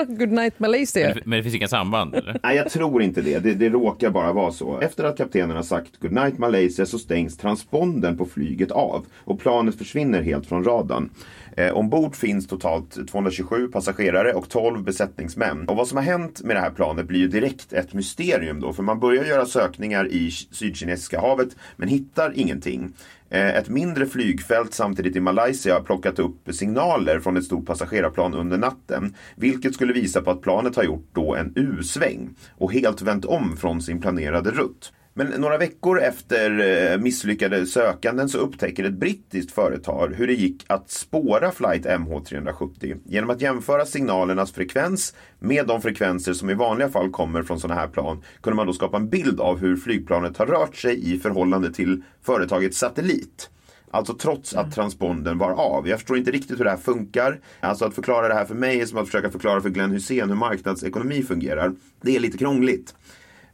Good 0.08 0.32
night 0.32 0.58
Malaysia. 0.58 1.14
Men 1.24 1.36
det 1.36 1.42
finns 1.42 1.54
inga 1.54 1.68
samband? 1.68 2.14
Eller? 2.14 2.40
Nej, 2.42 2.56
jag 2.56 2.70
tror 2.70 3.02
inte 3.02 3.22
det. 3.22 3.38
det. 3.38 3.54
Det 3.54 3.68
råkar 3.68 4.10
bara 4.10 4.32
vara 4.32 4.52
så. 4.52 4.78
Efter 4.78 5.04
att 5.04 5.16
kaptenen 5.16 5.56
har 5.56 5.62
sagt 5.62 6.00
Good 6.00 6.12
night 6.12 6.38
Malaysia 6.38 6.86
så 6.86 6.98
stängs 6.98 7.36
transpondern 7.36 8.18
på 8.18 8.26
flyget 8.26 8.70
av 8.70 9.06
och 9.14 9.40
planet 9.40 9.78
försvinner 9.78 10.22
helt 10.22 10.46
från 10.46 10.64
radarn. 10.64 11.10
Eh, 11.56 11.72
ombord 11.72 12.16
finns 12.16 12.46
totalt 12.46 13.08
227 13.10 13.68
passagerare 13.68 14.32
och 14.32 14.48
12 14.48 14.84
besättningsmän. 14.84 15.68
Och 15.68 15.76
vad 15.76 15.88
som 15.88 15.96
har 15.96 16.04
hänt 16.04 16.42
med 16.44 16.56
det 16.56 16.60
här 16.60 16.70
planet 16.70 17.06
blir 17.06 17.20
ju 17.20 17.28
direkt 17.28 17.72
ett 17.72 17.94
mysterium 17.94 18.60
då, 18.60 18.72
för 18.72 18.82
man 18.82 19.00
börjar 19.00 19.24
göra 19.24 19.46
sökningar 19.46 20.08
i 20.08 20.30
Sydkinesiska 20.30 21.20
havet 21.20 21.56
men 21.76 21.88
hittar 21.88 22.32
ingenting. 22.34 22.92
Eh, 23.30 23.56
ett 23.56 23.68
mindre 23.68 24.06
flygfält 24.06 24.74
samtidigt 24.74 25.16
i 25.16 25.20
Malaysia 25.20 25.74
har 25.74 25.80
plockat 25.80 26.18
upp 26.18 26.48
signaler 26.50 27.20
från 27.20 27.36
ett 27.36 27.44
stort 27.44 27.66
passagerarplan 27.66 28.34
under 28.34 28.58
natten. 28.58 29.14
Vilket 29.36 29.74
skulle 29.74 29.92
visa 29.92 30.20
på 30.20 30.30
att 30.30 30.42
planet 30.42 30.76
har 30.76 30.84
gjort 30.84 31.08
då 31.12 31.34
en 31.34 31.52
U-sväng 31.56 32.30
och 32.58 32.72
helt 32.72 33.02
vänt 33.02 33.24
om 33.24 33.56
från 33.56 33.82
sin 33.82 34.00
planerade 34.00 34.50
rutt. 34.50 34.92
Men 35.14 35.26
några 35.26 35.58
veckor 35.58 36.00
efter 36.00 36.60
eh, 36.92 36.98
misslyckade 36.98 37.66
sökanden 37.66 38.28
så 38.28 38.38
upptäcker 38.38 38.84
ett 38.84 38.92
brittiskt 38.92 39.52
företag 39.52 40.14
hur 40.14 40.26
det 40.26 40.32
gick 40.32 40.64
att 40.66 40.90
spåra 40.90 41.52
flight 41.52 41.86
MH370 41.86 43.00
genom 43.04 43.30
att 43.30 43.40
jämföra 43.40 43.86
signalernas 43.86 44.52
frekvens 44.52 45.14
med 45.38 45.66
de 45.66 45.82
frekvenser 45.82 46.32
som 46.32 46.50
i 46.50 46.54
vanliga 46.54 46.88
fall 46.88 47.10
kommer 47.10 47.42
från 47.42 47.60
sådana 47.60 47.80
här 47.80 47.88
plan 47.88 48.22
kunde 48.40 48.56
man 48.56 48.66
då 48.66 48.72
skapa 48.72 48.96
en 48.96 49.08
bild 49.08 49.40
av 49.40 49.58
hur 49.58 49.76
flygplanet 49.76 50.36
har 50.36 50.46
rört 50.46 50.76
sig 50.76 51.14
i 51.14 51.18
förhållande 51.18 51.72
till 51.72 52.02
företagets 52.22 52.78
satellit. 52.78 53.50
Alltså 53.90 54.14
trots 54.14 54.54
att 54.54 54.74
transpondern 54.74 55.38
var 55.38 55.50
av. 55.50 55.88
Jag 55.88 55.98
förstår 55.98 56.18
inte 56.18 56.30
riktigt 56.30 56.60
hur 56.60 56.64
det 56.64 56.70
här 56.70 56.76
funkar. 56.76 57.40
Alltså 57.60 57.84
att 57.84 57.94
förklara 57.94 58.28
det 58.28 58.34
här 58.34 58.44
för 58.44 58.54
mig 58.54 58.80
är 58.80 58.86
som 58.86 58.98
att 58.98 59.06
försöka 59.06 59.30
förklara 59.30 59.60
för 59.60 59.68
Glenn 59.68 59.90
Hussein 59.90 60.28
hur 60.28 60.36
marknadsekonomi 60.36 61.22
fungerar. 61.22 61.72
Det 62.02 62.16
är 62.16 62.20
lite 62.20 62.38
krångligt. 62.38 62.94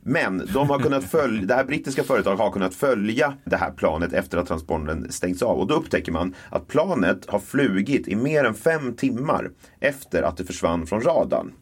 Men 0.09 0.49
de 0.53 0.71
har 0.71 0.79
kunnat 0.79 1.05
följa, 1.05 1.47
det 1.47 1.55
här 1.55 1.65
brittiska 1.65 2.05
företaget 2.05 2.41
har 2.41 2.51
kunnat 2.51 2.75
följa 2.75 3.35
det 3.45 3.57
här 3.57 3.71
planet 3.71 4.13
efter 4.13 4.39
att 4.39 4.47
transpondern 4.47 5.11
stängts 5.11 5.43
av. 5.43 5.59
Och 5.59 5.67
då 5.67 5.75
upptäcker 5.75 6.13
man 6.13 6.35
att 6.51 6.69
planet 6.69 7.27
har 7.29 7.39
flugit 7.39 8.09
i 8.09 8.17
mer 8.17 8.45
än 8.45 8.55
fem 8.55 8.95
timmar 8.95 9.51
efter 9.81 10.23
att 10.23 10.37
det 10.37 10.45
försvann 10.45 10.87
från 10.87 11.01
radarn. 11.01 11.53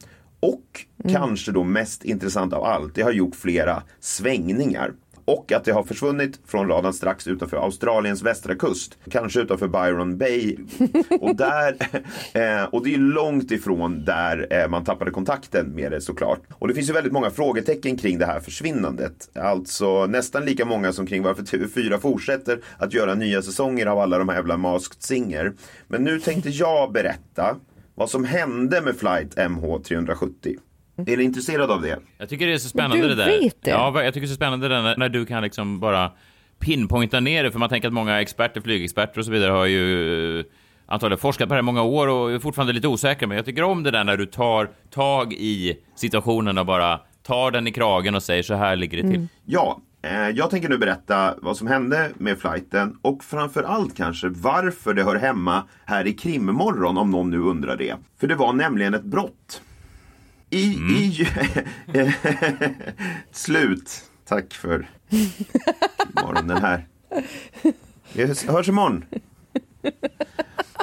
Och 0.41 0.87
kanske 1.09 1.53
då 1.53 1.65
mest 1.65 2.05
intressant 2.05 2.53
av 2.53 2.65
allt, 2.65 2.95
det 2.95 3.03
har 3.03 3.13
gjort 3.13 3.37
flera 3.37 3.83
svängningar. 4.01 4.93
Och 5.25 5.53
att 5.53 5.65
det 5.65 5.73
har 5.73 5.83
försvunnit 5.83 6.41
från 6.47 6.69
radarn 6.69 6.93
strax 6.93 7.27
utanför 7.27 7.57
Australiens 7.57 8.23
västra 8.23 8.55
kust. 8.55 8.99
Kanske 9.11 9.41
utanför 9.41 9.69
Byron 9.69 10.19
Bay. 10.19 10.57
Och, 11.21 11.37
där, 11.37 11.77
eh, 12.33 12.65
och 12.65 12.85
det 12.85 12.95
är 12.95 12.99
långt 12.99 13.51
ifrån 13.51 14.05
där 14.05 14.47
eh, 14.51 14.69
man 14.69 14.85
tappade 14.85 15.11
kontakten 15.11 15.75
med 15.75 15.93
det 15.93 16.01
såklart. 16.01 16.41
Och 16.53 16.69
det 16.69 16.75
finns 16.75 16.89
ju 16.89 16.93
väldigt 16.93 17.13
många 17.13 17.31
frågetecken 17.31 17.97
kring 17.97 18.19
det 18.19 18.27
här 18.27 18.41
försvinnandet. 18.41 19.31
Alltså 19.35 20.07
nästan 20.07 20.45
lika 20.45 20.65
många 20.65 20.93
som 20.93 21.07
kring 21.07 21.23
varför 21.23 21.43
TV4 21.43 21.99
fortsätter 21.99 22.61
att 22.79 22.93
göra 22.95 23.15
nya 23.15 23.43
säsonger 23.43 23.87
av 23.87 23.99
alla 23.99 24.19
de 24.19 24.29
här 24.29 24.37
jävla 24.37 24.57
Masked 24.57 25.03
Singer. 25.03 25.53
Men 25.89 26.05
nu 26.05 26.21
tänkte 26.21 26.51
jag 26.51 26.93
berätta 26.93 27.57
vad 27.95 28.11
som 28.11 28.25
hände 28.25 28.81
med 28.81 28.97
flight 28.97 29.37
MH370. 29.37 30.57
Är 30.97 31.17
ni 31.17 31.23
intresserade 31.23 31.73
av 31.75 31.83
det? 31.83 31.99
Jag 32.19 32.29
tycker 32.29 32.47
det 32.47 32.53
är 32.53 32.59
så 32.59 32.69
spännande 32.69 33.03
du 33.03 33.09
det 33.09 33.15
där. 33.15 33.41
vet 33.41 33.63
det. 33.63 33.71
Ja, 33.71 34.03
jag 34.03 34.15
tycker 34.15 34.27
det 34.27 34.31
är 34.31 34.35
så 34.35 34.35
spännande 34.35 34.69
det 34.69 34.83
där 34.83 34.97
när, 34.97 35.09
du 35.09 35.27
kan 35.27 35.43
liksom 35.43 35.81
bara 35.81 36.11
pinpointa 36.59 37.21
ner 37.21 37.45
det, 37.45 37.51
för 37.51 37.59
man 37.59 37.69
tänker 37.69 37.89
att 37.89 37.95
många 37.95 38.21
experter, 38.21 38.61
flygexperter 38.61 39.19
och 39.19 39.25
så 39.25 39.31
vidare 39.31 39.53
har 39.53 39.67
ju 39.67 40.39
eh, 40.39 40.45
antagligen 40.87 41.19
forskat 41.19 41.49
på 41.49 41.55
det 41.55 41.57
här 41.57 41.63
i 41.63 41.63
många 41.63 41.83
år 41.83 42.09
och 42.09 42.33
är 42.33 42.39
fortfarande 42.39 42.73
lite 42.73 42.89
osäkra, 42.89 43.29
men 43.29 43.37
jag 43.37 43.47
tycker 43.47 43.63
om 43.63 43.83
det 43.83 43.91
där 43.91 44.05
när 44.05 44.17
du 44.17 44.27
tar 44.27 44.71
tag 44.91 45.33
i 45.33 45.79
situationen 45.97 46.59
och 46.59 46.67
bara 46.67 47.01
tar 47.23 47.51
den 47.51 47.67
i 47.67 47.73
kragen 47.73 48.15
och 48.15 48.23
säger 48.23 48.43
så 48.43 48.55
här 48.55 48.77
ligger 48.77 49.03
det 49.03 49.11
till. 49.11 49.27
Ja, 49.45 49.81
eh, 50.03 50.29
jag 50.29 50.51
tänker 50.51 50.69
nu 50.69 50.79
berätta 50.79 51.35
vad 51.43 51.57
som 51.57 51.67
hände 51.67 52.11
med 52.15 52.39
flighten 52.39 52.99
och 53.03 53.25
framför 53.25 53.63
allt 53.63 53.97
kanske 53.97 54.29
varför 54.29 54.95
det 54.95 55.05
hör 55.05 55.17
hemma 55.17 55.63
här 55.85 56.07
i 56.07 56.13
krimmorgon 56.13 56.99
om 56.99 57.11
någon 57.11 57.31
nu 57.31 57.39
undrar 57.39 57.77
det. 57.77 57.95
För 58.21 58.27
det 58.27 58.35
var 58.35 58.53
nämligen 58.53 58.95
ett 58.95 59.05
brott. 59.05 59.63
I, 60.55 60.63
i 60.63 61.29
slut. 63.33 64.05
Tack 64.25 64.55
för 64.55 64.89
morgonen 66.23 66.63
här. 66.63 66.87
Vi 68.13 68.27
hörs 68.27 68.69
imorgon. 68.69 69.05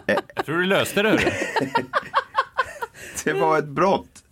Jag 0.06 0.46
tror 0.46 0.58
du 0.58 0.66
löste 0.66 1.02
det. 1.02 1.34
Det 3.24 3.34
var 3.34 3.60
ett 3.60 3.68
brott. 3.68 4.24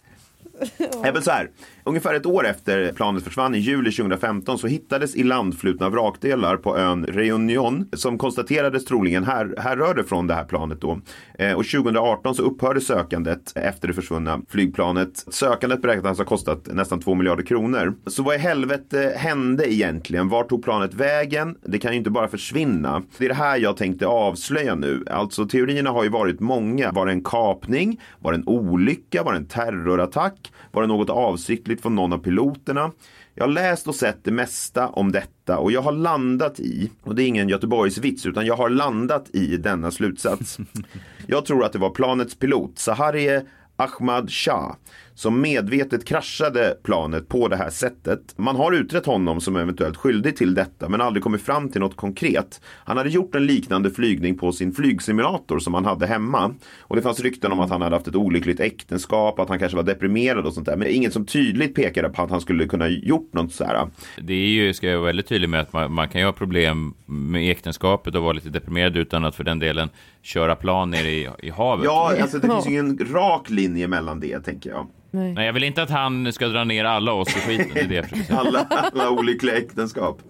Även 1.03 1.23
så 1.23 1.31
här, 1.31 1.49
ungefär 1.89 2.13
ett 2.13 2.25
år 2.25 2.47
efter 2.47 2.91
planet 2.91 3.23
försvann 3.23 3.55
i 3.55 3.57
juli 3.57 3.91
2015 3.91 4.57
så 4.57 4.67
hittades 4.67 5.15
i 5.15 5.23
landflutna 5.23 5.89
vrakdelar 5.89 6.57
på 6.57 6.77
ön 6.77 7.05
Reunion 7.05 7.89
som 7.93 8.17
konstaterades 8.17 8.85
troligen 8.85 9.23
här, 9.23 9.53
härrörde 9.57 10.03
från 10.03 10.27
det 10.27 10.33
här 10.33 10.43
planet 10.43 10.81
då. 10.81 10.99
Eh, 11.39 11.53
och 11.53 11.65
2018 11.65 12.35
så 12.35 12.43
upphörde 12.43 12.81
sökandet 12.81 13.51
efter 13.55 13.87
det 13.87 13.93
försvunna 13.93 14.41
flygplanet. 14.49 15.25
Sökandet 15.27 15.81
beräknas 15.81 16.05
alltså 16.05 16.23
ha 16.23 16.27
kostat 16.27 16.67
nästan 16.73 16.99
2 16.99 17.15
miljarder 17.15 17.43
kronor. 17.43 17.93
Så 18.07 18.23
vad 18.23 18.35
i 18.35 18.37
helvete 18.37 19.13
hände 19.17 19.73
egentligen? 19.73 20.29
Var 20.29 20.43
tog 20.43 20.63
planet 20.63 20.93
vägen? 20.93 21.55
Det 21.63 21.79
kan 21.79 21.91
ju 21.91 21.97
inte 21.97 22.09
bara 22.09 22.27
försvinna. 22.27 23.03
Det 23.17 23.25
är 23.25 23.29
det 23.29 23.35
här 23.35 23.57
jag 23.57 23.77
tänkte 23.77 24.07
avslöja 24.07 24.75
nu. 24.75 25.03
Alltså 25.11 25.45
teorierna 25.45 25.89
har 25.89 26.03
ju 26.03 26.09
varit 26.09 26.39
många. 26.39 26.91
Var 26.91 27.05
det 27.05 27.11
en 27.11 27.23
kapning? 27.23 28.01
Var 28.19 28.31
det 28.31 28.37
en 28.37 28.47
olycka? 28.47 29.23
Var 29.23 29.31
det 29.31 29.37
en 29.37 29.47
terrorattack? 29.47 30.51
Var 30.71 30.81
det 30.81 30.87
något 30.87 31.09
avsiktligt 31.09 31.78
från 31.81 31.95
någon 31.95 32.13
av 32.13 32.17
piloterna? 32.17 32.91
Jag 33.35 33.43
har 33.43 33.51
läst 33.51 33.87
och 33.87 33.95
sett 33.95 34.23
det 34.23 34.31
mesta 34.31 34.87
om 34.87 35.11
detta 35.11 35.57
och 35.57 35.71
jag 35.71 35.81
har 35.81 35.91
landat 35.91 36.59
i, 36.59 36.91
och 37.03 37.15
det 37.15 37.23
är 37.23 37.27
ingen 37.27 37.49
Göteborgsvits, 37.49 38.25
utan 38.25 38.45
jag 38.45 38.55
har 38.55 38.69
landat 38.69 39.29
i 39.29 39.57
denna 39.57 39.91
slutsats. 39.91 40.57
Jag 41.27 41.45
tror 41.45 41.65
att 41.65 41.73
det 41.73 41.79
var 41.79 41.89
planets 41.89 42.35
pilot, 42.35 42.79
Saharie 42.79 43.45
Ahmad 43.75 44.31
Shah, 44.31 44.75
som 45.19 45.41
medvetet 45.41 46.05
kraschade 46.05 46.77
planet 46.83 47.27
på 47.27 47.47
det 47.47 47.55
här 47.55 47.69
sättet. 47.69 48.33
Man 48.37 48.55
har 48.55 48.71
utrett 48.71 49.05
honom 49.05 49.41
som 49.41 49.55
eventuellt 49.55 49.97
skyldig 49.97 50.37
till 50.37 50.53
detta 50.53 50.89
men 50.89 51.01
aldrig 51.01 51.23
kommit 51.23 51.41
fram 51.41 51.69
till 51.69 51.81
något 51.81 51.95
konkret. 51.95 52.61
Han 52.65 52.97
hade 52.97 53.09
gjort 53.09 53.35
en 53.35 53.45
liknande 53.45 53.91
flygning 53.91 54.37
på 54.37 54.51
sin 54.51 54.73
flygsimulator 54.73 55.59
som 55.59 55.73
han 55.73 55.85
hade 55.85 56.07
hemma. 56.07 56.53
Och 56.79 56.95
det 56.95 57.01
fanns 57.01 57.19
rykten 57.19 57.51
om 57.51 57.59
att 57.59 57.69
han 57.69 57.81
hade 57.81 57.95
haft 57.95 58.07
ett 58.07 58.15
olyckligt 58.15 58.59
äktenskap, 58.59 59.39
att 59.39 59.49
han 59.49 59.59
kanske 59.59 59.75
var 59.75 59.83
deprimerad 59.83 60.45
och 60.45 60.53
sånt 60.53 60.65
där. 60.65 60.75
Men 60.75 60.87
inget 60.87 61.13
som 61.13 61.25
tydligt 61.25 61.75
pekade 61.75 62.09
på 62.09 62.21
att 62.21 62.29
han 62.29 62.41
skulle 62.41 62.65
kunna 62.65 62.87
gjort 62.87 63.33
något 63.33 63.53
så 63.53 63.63
här. 63.63 63.87
Det 64.21 64.33
är 64.33 64.47
ju, 64.47 64.73
ska 64.73 64.87
jag 64.87 64.97
vara 64.97 65.05
väldigt 65.05 65.27
tydlig 65.27 65.49
med, 65.49 65.59
att 65.59 65.73
man, 65.73 65.93
man 65.93 66.09
kan 66.09 66.21
ju 66.21 66.25
ha 66.25 66.33
problem 66.33 66.93
med 67.05 67.51
äktenskapet 67.51 68.15
och 68.15 68.23
vara 68.23 68.33
lite 68.33 68.49
deprimerad 68.49 68.97
utan 68.97 69.25
att 69.25 69.35
för 69.35 69.43
den 69.43 69.59
delen 69.59 69.89
köra 70.21 70.55
plan 70.55 70.89
ner 70.89 71.05
i, 71.05 71.29
i 71.39 71.49
havet. 71.49 71.85
Ja, 71.85 72.13
alltså 72.21 72.39
det 72.39 72.47
finns 72.47 72.67
ju 72.67 72.71
ingen 72.71 72.97
rak 73.13 73.49
linje 73.49 73.87
mellan 73.87 74.19
det 74.19 74.39
tänker 74.39 74.69
jag. 74.69 74.87
Nej. 75.11 75.33
Nej, 75.33 75.45
jag 75.45 75.53
vill 75.53 75.63
inte 75.63 75.83
att 75.83 75.89
han 75.89 76.33
ska 76.33 76.47
dra 76.47 76.63
ner 76.63 76.85
alla 76.85 77.11
oss 77.13 77.37
i 77.37 77.39
skiten. 77.39 77.69
Det 77.73 77.79
är 77.79 77.87
det 77.87 77.95
jag 77.95 78.09
försöker 78.09 78.23
säga. 78.23 78.39
alla, 78.39 78.63
alla 78.63 79.09
olyckliga 79.09 79.57
äktenskap. 79.57 80.21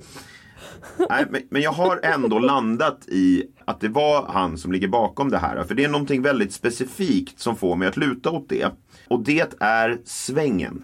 Nej, 1.10 1.26
men, 1.30 1.42
men 1.50 1.62
jag 1.62 1.72
har 1.72 2.00
ändå 2.04 2.40
landat 2.40 3.08
i 3.08 3.44
att 3.66 3.82
det 3.82 3.88
var 3.88 4.28
han 4.28 4.58
som 4.58 4.72
ligger 4.72 4.88
bakom 4.88 5.30
det 5.30 5.38
här. 5.38 5.64
För 5.64 5.76
det 5.76 5.84
är 5.84 5.90
någonting 5.90 6.22
väldigt 6.22 6.54
specifikt 6.54 7.40
som 7.40 7.56
får 7.56 7.76
mig 7.76 7.88
att 7.88 7.98
luta 7.98 8.30
åt 8.32 8.50
det. 8.50 8.72
Och 9.08 9.24
det 9.24 9.54
är 9.60 9.98
svängen. 10.06 10.84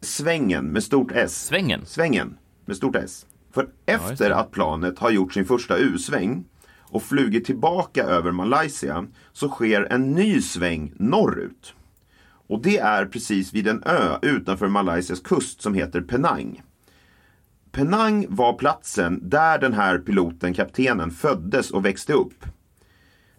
Svängen 0.00 0.64
med 0.64 0.82
stort 0.82 1.12
S. 1.14 1.46
Svängen? 1.46 1.86
Svängen 1.86 2.36
med 2.64 2.76
stort 2.76 2.96
S. 2.96 3.26
För 3.54 3.68
efter 3.86 4.30
att 4.30 4.50
planet 4.50 4.98
har 4.98 5.10
gjort 5.10 5.32
sin 5.32 5.44
första 5.44 5.76
U-sväng 5.76 6.44
och 6.80 7.02
flugit 7.02 7.44
tillbaka 7.44 8.02
över 8.04 8.32
Malaysia 8.32 9.06
så 9.32 9.48
sker 9.48 9.86
en 9.90 10.12
ny 10.12 10.40
sväng 10.40 10.92
norrut. 10.96 11.74
Och 12.52 12.62
det 12.62 12.78
är 12.78 13.06
precis 13.06 13.54
vid 13.54 13.68
en 13.68 13.82
ö 13.86 14.18
utanför 14.22 14.68
Malaysias 14.68 15.20
kust 15.20 15.62
som 15.62 15.74
heter 15.74 16.00
Penang. 16.00 16.62
Penang 17.70 18.26
var 18.28 18.52
platsen 18.52 19.20
där 19.28 19.58
den 19.58 19.72
här 19.72 19.98
piloten, 19.98 20.54
kaptenen, 20.54 21.10
föddes 21.10 21.70
och 21.70 21.84
växte 21.84 22.12
upp. 22.12 22.44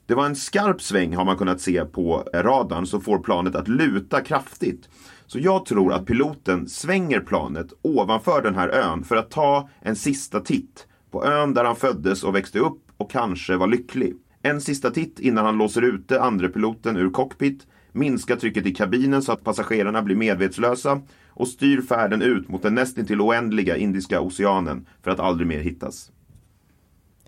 Det 0.05 0.15
var 0.15 0.25
en 0.25 0.35
skarp 0.35 0.81
sväng 0.81 1.15
har 1.15 1.25
man 1.25 1.37
kunnat 1.37 1.61
se 1.61 1.85
på 1.85 2.27
radarn 2.33 2.85
som 2.85 3.01
får 3.01 3.19
planet 3.19 3.55
att 3.55 3.67
luta 3.67 4.21
kraftigt. 4.21 4.89
Så 5.25 5.39
jag 5.39 5.65
tror 5.65 5.93
att 5.93 6.05
piloten 6.05 6.67
svänger 6.67 7.19
planet 7.19 7.67
ovanför 7.81 8.41
den 8.41 8.55
här 8.55 8.69
ön 8.69 9.03
för 9.03 9.15
att 9.15 9.31
ta 9.31 9.69
en 9.81 9.95
sista 9.95 10.39
titt 10.39 10.87
på 11.11 11.25
ön 11.25 11.53
där 11.53 11.65
han 11.65 11.75
föddes 11.75 12.23
och 12.23 12.35
växte 12.35 12.59
upp 12.59 12.81
och 12.97 13.11
kanske 13.11 13.57
var 13.57 13.67
lycklig. 13.67 14.13
En 14.41 14.61
sista 14.61 14.91
titt 14.91 15.19
innan 15.19 15.45
han 15.45 15.57
låser 15.57 15.81
ute 15.81 16.21
andre 16.21 16.49
piloten 16.49 16.97
ur 16.97 17.09
cockpit, 17.09 17.67
minskar 17.93 18.35
trycket 18.35 18.65
i 18.65 18.75
kabinen 18.75 19.21
så 19.21 19.31
att 19.31 19.43
passagerarna 19.43 20.01
blir 20.01 20.15
medvetslösa 20.15 21.01
och 21.29 21.47
styr 21.47 21.81
färden 21.81 22.21
ut 22.21 22.49
mot 22.49 22.61
den 22.61 22.75
nästintill 22.75 23.21
oändliga 23.21 23.77
Indiska 23.77 24.21
oceanen 24.21 24.85
för 25.03 25.11
att 25.11 25.19
aldrig 25.19 25.47
mer 25.47 25.59
hittas. 25.59 26.11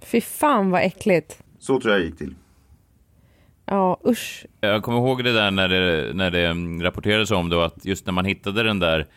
Fy 0.01 0.21
fan 0.21 0.71
vad 0.71 0.81
äckligt. 0.81 1.39
Så 1.59 1.79
tror 1.79 1.93
jag 1.93 2.03
gick 2.03 2.17
till. 2.17 2.35
Ja, 3.65 3.99
usch. 4.07 4.45
Jag 4.59 4.83
kommer 4.83 4.99
ihåg 4.99 5.23
det 5.23 5.33
där 5.33 5.51
när 5.51 5.69
det, 5.69 6.13
när 6.13 6.31
det 6.31 6.53
rapporterades 6.85 7.31
om 7.31 7.49
då 7.49 7.61
att 7.61 7.85
just 7.85 8.05
när 8.05 8.13
man 8.13 8.25
hittade 8.25 8.63
den 8.63 8.79
där 8.79 9.07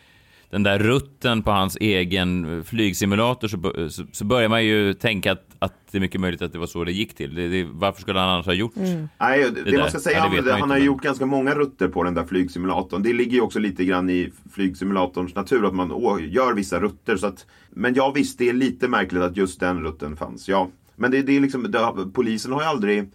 den 0.51 0.63
där 0.63 0.79
rutten 0.79 1.43
på 1.43 1.51
hans 1.51 1.77
egen 1.81 2.65
flygsimulator 2.65 3.49
så, 3.49 3.91
så, 3.91 4.07
så 4.13 4.25
börjar 4.25 4.49
man 4.49 4.65
ju 4.65 4.95
tänka 4.95 5.33
att, 5.33 5.48
att 5.59 5.75
det 5.91 5.99
är 5.99 6.01
mycket 6.01 6.21
möjligt 6.21 6.43
att 6.43 6.53
det 6.53 6.59
var 6.59 6.67
så 6.67 6.85
det 6.85 6.93
gick 6.93 7.15
till. 7.15 7.35
Det, 7.35 7.49
det, 7.49 7.65
varför 7.65 8.01
skulle 8.01 8.19
han 8.19 8.29
annars 8.29 8.47
ha 8.47 8.53
gjort 8.53 8.77
mm. 8.77 9.09
Nej, 9.19 9.51
det, 9.51 9.63
det, 9.71 9.79
man 9.79 9.91
ska 9.91 9.99
säga 9.99 10.31
ja, 10.35 10.43
det, 10.43 10.53
han 10.53 10.71
har 10.71 10.79
gjort 10.79 11.03
ganska 11.03 11.27
många 11.27 11.55
rutter 11.55 11.89
på 11.89 12.03
den 12.03 12.15
där 12.15 12.25
flygsimulatorn. 12.25 13.03
Det 13.03 13.13
ligger 13.13 13.33
ju 13.33 13.41
också 13.41 13.59
lite 13.59 13.85
grann 13.85 14.11
i 14.11 14.33
flygsimulatorns 14.53 15.35
natur 15.35 15.67
att 15.67 15.75
man 15.75 15.89
gör 16.31 16.55
vissa 16.55 16.81
rutter. 16.81 17.17
Så 17.17 17.27
att, 17.27 17.47
men 17.71 17.95
ja 17.95 18.13
visst, 18.15 18.39
det 18.39 18.49
är 18.49 18.53
lite 18.53 18.89
märkligt 18.89 19.23
att 19.23 19.37
just 19.37 19.61
den 19.61 19.81
rutten 19.81 20.17
fanns. 20.17 20.49
Ja. 20.49 20.69
Men 20.97 21.11
det, 21.11 21.23
det 21.23 21.37
är 21.37 21.41
liksom, 21.41 21.73
polisen 22.15 22.53
har 22.53 22.61
ju 22.61 22.67
aldrig 22.67 23.11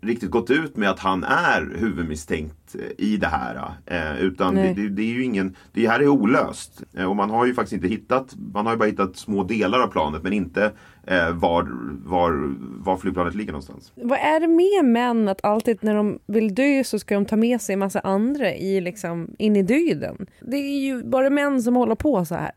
riktigt 0.00 0.30
gått 0.30 0.50
ut 0.50 0.76
med 0.76 0.90
att 0.90 0.98
han 0.98 1.24
är 1.24 1.76
huvudmisstänkt 1.78 2.76
i 2.98 3.16
det 3.16 3.26
här. 3.26 3.72
Eh, 3.86 4.20
utan 4.20 4.54
det, 4.54 4.72
det, 4.72 4.88
det, 4.88 5.02
är 5.02 5.12
ju 5.12 5.24
ingen, 5.24 5.56
det 5.72 5.88
här 5.88 6.00
är 6.00 6.08
olöst. 6.08 6.82
Eh, 6.94 7.04
och 7.04 7.16
man 7.16 7.30
har 7.30 7.46
ju 7.46 7.54
faktiskt 7.54 7.72
inte 7.72 7.88
hittat, 7.88 8.36
man 8.52 8.66
har 8.66 8.72
ju 8.72 8.78
bara 8.78 8.88
hittat 8.88 9.16
små 9.16 9.44
delar 9.44 9.80
av 9.80 9.86
planet 9.86 10.22
men 10.22 10.32
inte 10.32 10.72
eh, 11.06 11.30
var, 11.30 11.68
var, 12.04 12.56
var 12.84 12.96
flygplanet 12.96 13.34
ligger 13.34 13.52
någonstans. 13.52 13.92
Vad 13.94 14.18
är 14.18 14.40
det 14.40 14.48
med 14.48 14.92
män 14.92 15.28
att 15.28 15.44
alltid 15.44 15.78
när 15.80 15.94
de 15.94 16.18
vill 16.26 16.54
dö 16.54 16.84
så 16.84 16.98
ska 16.98 17.14
de 17.14 17.24
ta 17.24 17.36
med 17.36 17.60
sig 17.60 17.72
en 17.72 17.78
massa 17.78 18.00
andra 18.00 18.54
i, 18.54 18.80
liksom, 18.80 19.34
in 19.38 19.56
i 19.56 19.62
döden? 19.62 20.26
Det 20.40 20.56
är 20.56 20.80
ju 20.80 21.02
bara 21.02 21.30
män 21.30 21.62
som 21.62 21.76
håller 21.76 21.94
på 21.94 22.24
så 22.24 22.34
här. 22.34 22.52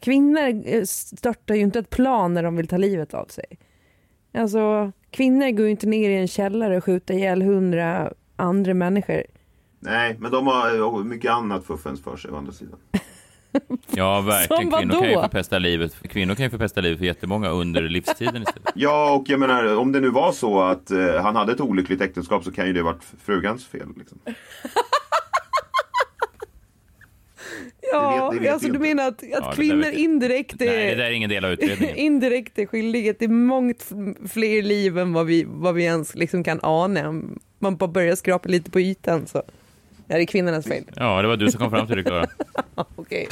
Kvinnor 0.00 0.62
eh, 0.64 0.84
störtar 0.84 1.54
ju 1.54 1.60
inte 1.60 1.78
ett 1.78 1.90
plan 1.90 2.34
när 2.34 2.42
de 2.42 2.56
vill 2.56 2.68
ta 2.68 2.76
livet 2.76 3.14
av 3.14 3.26
sig. 3.26 3.46
Alltså, 4.34 4.92
kvinnor 5.12 5.50
går 5.50 5.64
ju 5.64 5.70
inte 5.70 5.86
ner 5.86 6.10
i 6.10 6.16
en 6.16 6.28
källare 6.28 6.76
och 6.76 6.84
skjuter 6.84 7.14
ihjäl 7.14 7.42
hundra 7.42 8.12
andra 8.36 8.74
människor. 8.74 9.22
Nej, 9.80 10.16
men 10.18 10.30
de 10.30 10.46
har 10.46 11.04
mycket 11.04 11.30
annat 11.30 11.64
fuffens 11.64 12.02
för 12.02 12.16
sig 12.16 12.30
å 12.30 12.36
andra 12.36 12.52
sidan. 12.52 12.78
Ja, 13.90 14.20
verkligen. 14.20 14.70
Kvinnor 14.70 15.00
kan 15.00 15.10
ju 15.10 15.20
förpesta 15.20 15.58
livet. 15.58 15.96
Kvinnor 16.08 16.34
kan 16.34 16.44
ju 16.44 16.50
förpesta 16.50 16.80
livet 16.80 16.98
för 16.98 17.06
jättemånga 17.06 17.48
under 17.48 17.82
livstiden 17.82 18.42
istället. 18.42 18.68
Ja, 18.74 19.14
och 19.14 19.24
jag 19.26 19.40
menar, 19.40 19.76
om 19.76 19.92
det 19.92 20.00
nu 20.00 20.10
var 20.10 20.32
så 20.32 20.62
att 20.62 20.90
uh, 20.90 21.16
han 21.16 21.36
hade 21.36 21.52
ett 21.52 21.60
olyckligt 21.60 22.00
äktenskap 22.00 22.44
så 22.44 22.52
kan 22.52 22.66
ju 22.66 22.72
det 22.72 22.82
varit 22.82 23.04
frugans 23.24 23.66
fel. 23.66 23.88
Liksom. 23.96 24.18
Ja, 27.92 28.30
det 28.32 28.34
vet, 28.34 28.42
det 28.42 28.44
vet 28.44 28.52
alltså 28.52 28.68
du 28.68 28.78
menar 28.78 29.08
att, 29.08 29.22
att 29.22 29.28
ja, 29.30 29.52
kvinnor 29.54 29.90
indirekt 29.90 30.62
är... 30.62 30.66
Nej, 30.66 30.86
det 30.86 30.94
där 30.94 31.04
är 31.04 31.10
ingen 31.10 31.30
del 31.30 31.44
av 31.44 31.52
utredningen. 31.52 31.96
indirekt 31.96 32.58
är 32.58 32.66
skyldiga 32.66 33.14
till 33.14 33.30
mångt 33.30 33.90
fler 34.28 34.62
liv 34.62 34.98
än 34.98 35.12
vad 35.12 35.26
vi, 35.26 35.44
vad 35.48 35.74
vi 35.74 35.84
ens 35.84 36.14
liksom 36.14 36.44
kan 36.44 36.60
ana. 36.62 37.22
Man 37.58 37.76
bara 37.76 37.90
börjar 37.90 38.16
skrapa 38.16 38.48
lite 38.48 38.70
på 38.70 38.80
ytan 38.80 39.26
så 39.26 39.42
är 40.08 40.18
det 40.18 40.26
kvinnornas 40.26 40.66
fel. 40.66 40.84
Ja, 40.96 41.22
det 41.22 41.28
var 41.28 41.36
du 41.36 41.50
som 41.50 41.60
kom 41.60 41.70
fram 41.70 41.86
till 41.86 41.96
det, 41.96 42.02
Klara. 42.02 42.26
Okej, 42.96 43.28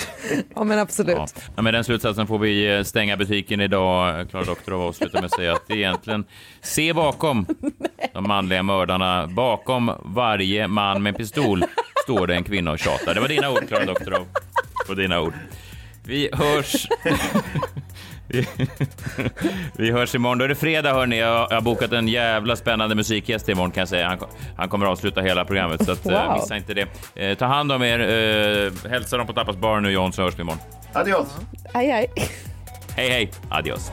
ja 0.54 0.64
men 0.64 0.78
absolut. 0.78 1.16
Ja. 1.16 1.26
Men 1.54 1.64
med 1.64 1.74
den 1.74 1.84
slutsatsen 1.84 2.26
får 2.26 2.38
vi 2.38 2.76
eh, 2.76 2.82
stänga 2.82 3.16
butiken 3.16 3.60
idag. 3.60 4.30
Klara 4.30 4.44
Doktorov 4.44 4.82
avslutar 4.82 5.18
med 5.18 5.24
att 5.24 5.34
säga 5.34 5.52
att 5.52 5.70
egentligen, 5.70 6.24
se 6.60 6.92
bakom 6.92 7.46
de 8.12 8.28
manliga 8.28 8.62
mördarna. 8.62 9.26
Bakom 9.26 9.92
varje 10.04 10.68
man 10.68 11.02
med 11.02 11.16
pistol 11.16 11.64
står 12.10 12.26
det 12.26 12.34
en 12.34 12.44
kvinna 12.44 12.70
och 12.70 12.78
tjatar. 12.78 13.14
Det 13.14 13.20
var 13.20 13.28
dina 13.28 13.50
ord, 13.50 13.68
Klara 13.68 13.84
Doktorov. 13.84 14.26
På 14.86 14.94
dina 14.94 15.20
ord. 15.20 15.34
Vi 16.04 16.30
hörs... 16.32 16.88
vi, 19.76 19.90
hörs 19.90 20.14
imorgon. 20.14 20.38
Då 20.38 20.44
är 20.44 20.48
det 20.48 20.54
fredag, 20.54 20.92
hörni. 20.92 21.18
Jag 21.18 21.48
har 21.48 21.60
bokat 21.60 21.92
en 21.92 22.08
jävla 22.08 22.56
spännande 22.56 22.94
musikgäst 22.94 23.48
imorgon, 23.48 23.70
kan 23.70 23.80
jag 23.80 23.88
säga. 23.88 24.08
Han, 24.08 24.18
han 24.56 24.68
kommer 24.68 24.86
att 24.86 24.92
avsluta 24.92 25.20
hela 25.20 25.44
programmet, 25.44 25.84
så 25.84 25.92
att, 25.92 26.06
eh, 26.06 26.26
wow. 26.26 26.34
missa 26.34 26.56
inte 26.56 26.74
det. 26.74 26.86
Eh, 27.14 27.38
ta 27.38 27.46
hand 27.46 27.72
om 27.72 27.82
er. 27.82 27.98
Eh, 27.98 28.90
hälsa 28.90 29.16
dem 29.16 29.26
på 29.26 29.32
Tappas 29.32 29.56
bar 29.56 29.80
nu, 29.80 29.90
John, 29.90 30.12
så 30.12 30.22
hörs 30.22 30.38
vi 30.38 30.40
imorgon. 30.42 30.62
Adios. 30.92 31.36
Hej, 31.74 31.90
hej. 31.90 32.10
Hej, 32.96 33.10
hej. 33.10 33.30
Adios. 33.50 33.92